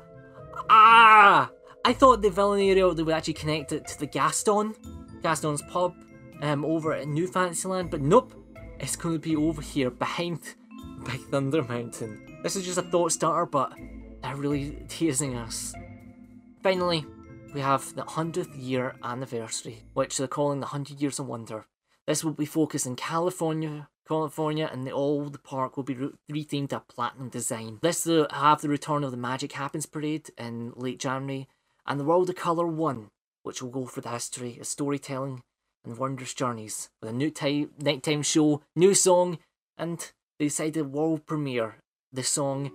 Ah! 0.70 1.50
I 1.86 1.94
thought 1.94 2.22
the 2.22 2.30
villain 2.30 2.60
area 2.60 2.86
would 2.86 3.10
actually 3.10 3.36
connect 3.36 3.72
it 3.72 3.88
to 3.88 4.00
the 4.00 4.08
Gaston. 4.08 4.76
Gaston's 5.24 5.62
pub 5.72 5.96
um, 6.42 6.66
over 6.66 6.92
at 6.92 7.08
New 7.08 7.28
Fantasyland, 7.28 7.92
but 7.92 8.02
nope, 8.02 8.34
it's 8.78 8.98
going 8.98 9.16
to 9.16 9.20
be 9.20 9.38
over 9.38 9.62
here 9.62 9.90
behind 9.90 10.57
Big 11.08 11.22
Thunder 11.30 11.64
Mountain. 11.64 12.40
This 12.44 12.58
is 12.58 12.66
just 12.66 12.78
a 12.78 12.82
thought 12.82 13.14
starter, 13.14 13.46
but 13.46 13.74
they're 14.22 14.36
really 14.36 14.78
teasing 14.90 15.36
us. 15.38 15.74
Finally, 16.62 17.06
we 17.54 17.62
have 17.62 17.96
the 17.96 18.04
100th 18.04 18.52
year 18.54 18.94
anniversary, 19.02 19.84
which 19.94 20.18
they're 20.18 20.28
calling 20.28 20.60
the 20.60 20.66
100 20.66 21.00
Years 21.00 21.18
of 21.18 21.28
Wonder. 21.28 21.66
This 22.06 22.26
will 22.26 22.34
be 22.34 22.46
focused 22.46 22.86
in 22.86 22.98
California, 22.98 23.88
California, 24.06 24.70
and 24.70 24.86
the, 24.86 24.92
all 24.92 25.30
the 25.30 25.40
park 25.40 25.78
will 25.78 25.86
be 25.86 25.94
re- 25.94 26.12
rethemed 26.30 26.70
to 26.70 26.78
a 26.78 26.80
platinum 26.82 27.30
design. 27.30 27.80
This 27.82 28.06
will 28.06 28.28
have 28.30 28.62
the 28.62 28.70
return 28.70 29.06
of 29.06 29.12
the 29.12 29.18
Magic 29.18 29.54
Happens 29.54 29.86
parade 29.86 30.30
in 30.38 30.74
late 30.76 31.00
January, 31.00 31.48
and 31.86 32.00
the 32.00 32.04
World 32.04 32.30
of 32.30 32.36
Colour 32.36 32.68
1, 32.68 33.10
which 33.44 33.62
will 33.62 33.70
go 33.70 33.86
for 33.86 34.02
the 34.02 34.10
history 34.10 34.58
of 34.60 34.68
storytelling 34.68 35.42
and 35.86 35.98
wondrous 35.98 36.34
journeys, 36.34 36.90
with 37.02 37.10
a 37.10 37.14
new 37.14 37.32
time, 37.32 37.70
nighttime 37.80 38.24
show, 38.24 38.62
new 38.76 38.94
song, 38.94 39.38
and 39.78 40.12
they 40.40 40.46
decided 40.46 40.94
world 40.94 41.26
premiere 41.26 41.78
the 42.12 42.24
song 42.24 42.72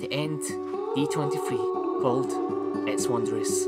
to 0.00 0.12
end 0.12 0.40
D23 0.96 2.02
called 2.02 2.88
It's 2.88 3.08
Wondrous. 3.08 3.66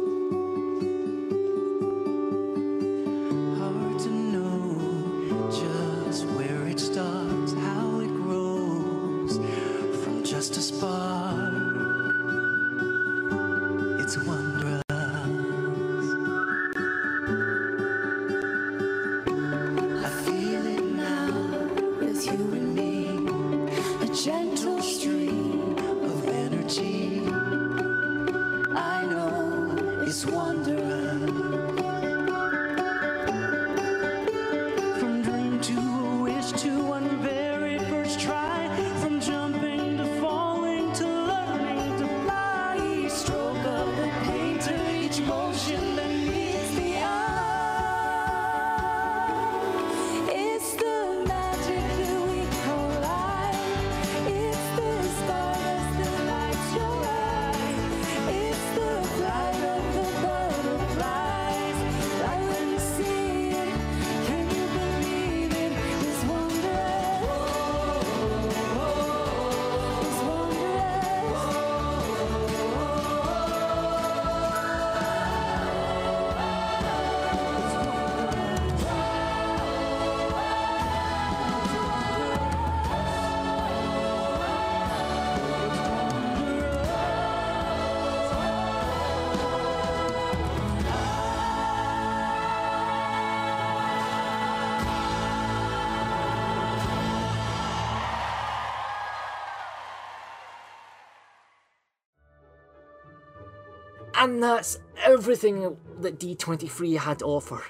And 104.16 104.42
that's 104.42 104.78
everything 105.04 105.76
that 106.00 106.18
D23 106.18 106.96
had 106.98 107.18
to 107.18 107.26
offer. 107.26 107.62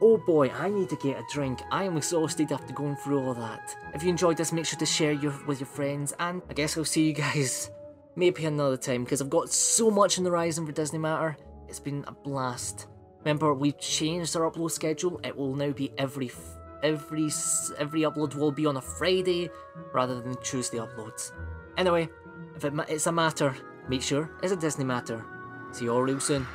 Oh 0.00 0.16
boy, 0.16 0.50
I 0.50 0.68
need 0.68 0.90
to 0.90 0.96
get 0.96 1.18
a 1.18 1.24
drink. 1.32 1.60
I 1.72 1.84
am 1.84 1.96
exhausted 1.96 2.52
after 2.52 2.72
going 2.72 2.96
through 2.96 3.26
all 3.26 3.34
that. 3.34 3.74
If 3.94 4.04
you 4.04 4.10
enjoyed 4.10 4.36
this, 4.36 4.52
make 4.52 4.66
sure 4.66 4.78
to 4.78 4.86
share 4.86 5.12
your 5.12 5.34
with 5.46 5.58
your 5.58 5.66
friends, 5.66 6.14
and 6.20 6.40
I 6.48 6.54
guess 6.54 6.76
I'll 6.76 6.84
see 6.84 7.08
you 7.08 7.14
guys 7.14 7.70
maybe 8.16 8.44
another 8.44 8.76
time 8.76 9.02
because 9.02 9.20
I've 9.20 9.30
got 9.30 9.50
so 9.50 9.90
much 9.90 10.18
on 10.18 10.24
the 10.24 10.30
horizon 10.30 10.66
for 10.66 10.72
Disney 10.72 11.00
Matter. 11.00 11.36
It's 11.68 11.80
been 11.80 12.04
a 12.06 12.12
blast. 12.12 12.86
Remember, 13.20 13.52
we've 13.54 13.78
changed 13.78 14.36
our 14.36 14.48
upload 14.48 14.70
schedule. 14.70 15.20
It 15.24 15.36
will 15.36 15.54
now 15.54 15.72
be 15.72 15.90
every 15.98 16.30
every 16.82 17.28
every 17.78 18.02
upload 18.02 18.36
will 18.36 18.52
be 18.52 18.66
on 18.66 18.76
a 18.76 18.80
Friday 18.80 19.50
rather 19.92 20.20
than 20.20 20.36
Tuesday 20.42 20.78
uploads. 20.78 21.32
Anyway, 21.76 22.08
if 22.54 22.64
it 22.64 22.72
it's 22.88 23.08
a 23.08 23.12
matter, 23.12 23.52
make 23.88 24.02
sure 24.02 24.30
it's 24.44 24.52
a 24.52 24.56
Disney 24.56 24.84
Matter. 24.84 25.24
See 25.72 25.84
you 25.84 25.92
all 25.92 26.02
real 26.02 26.20
soon. 26.20 26.46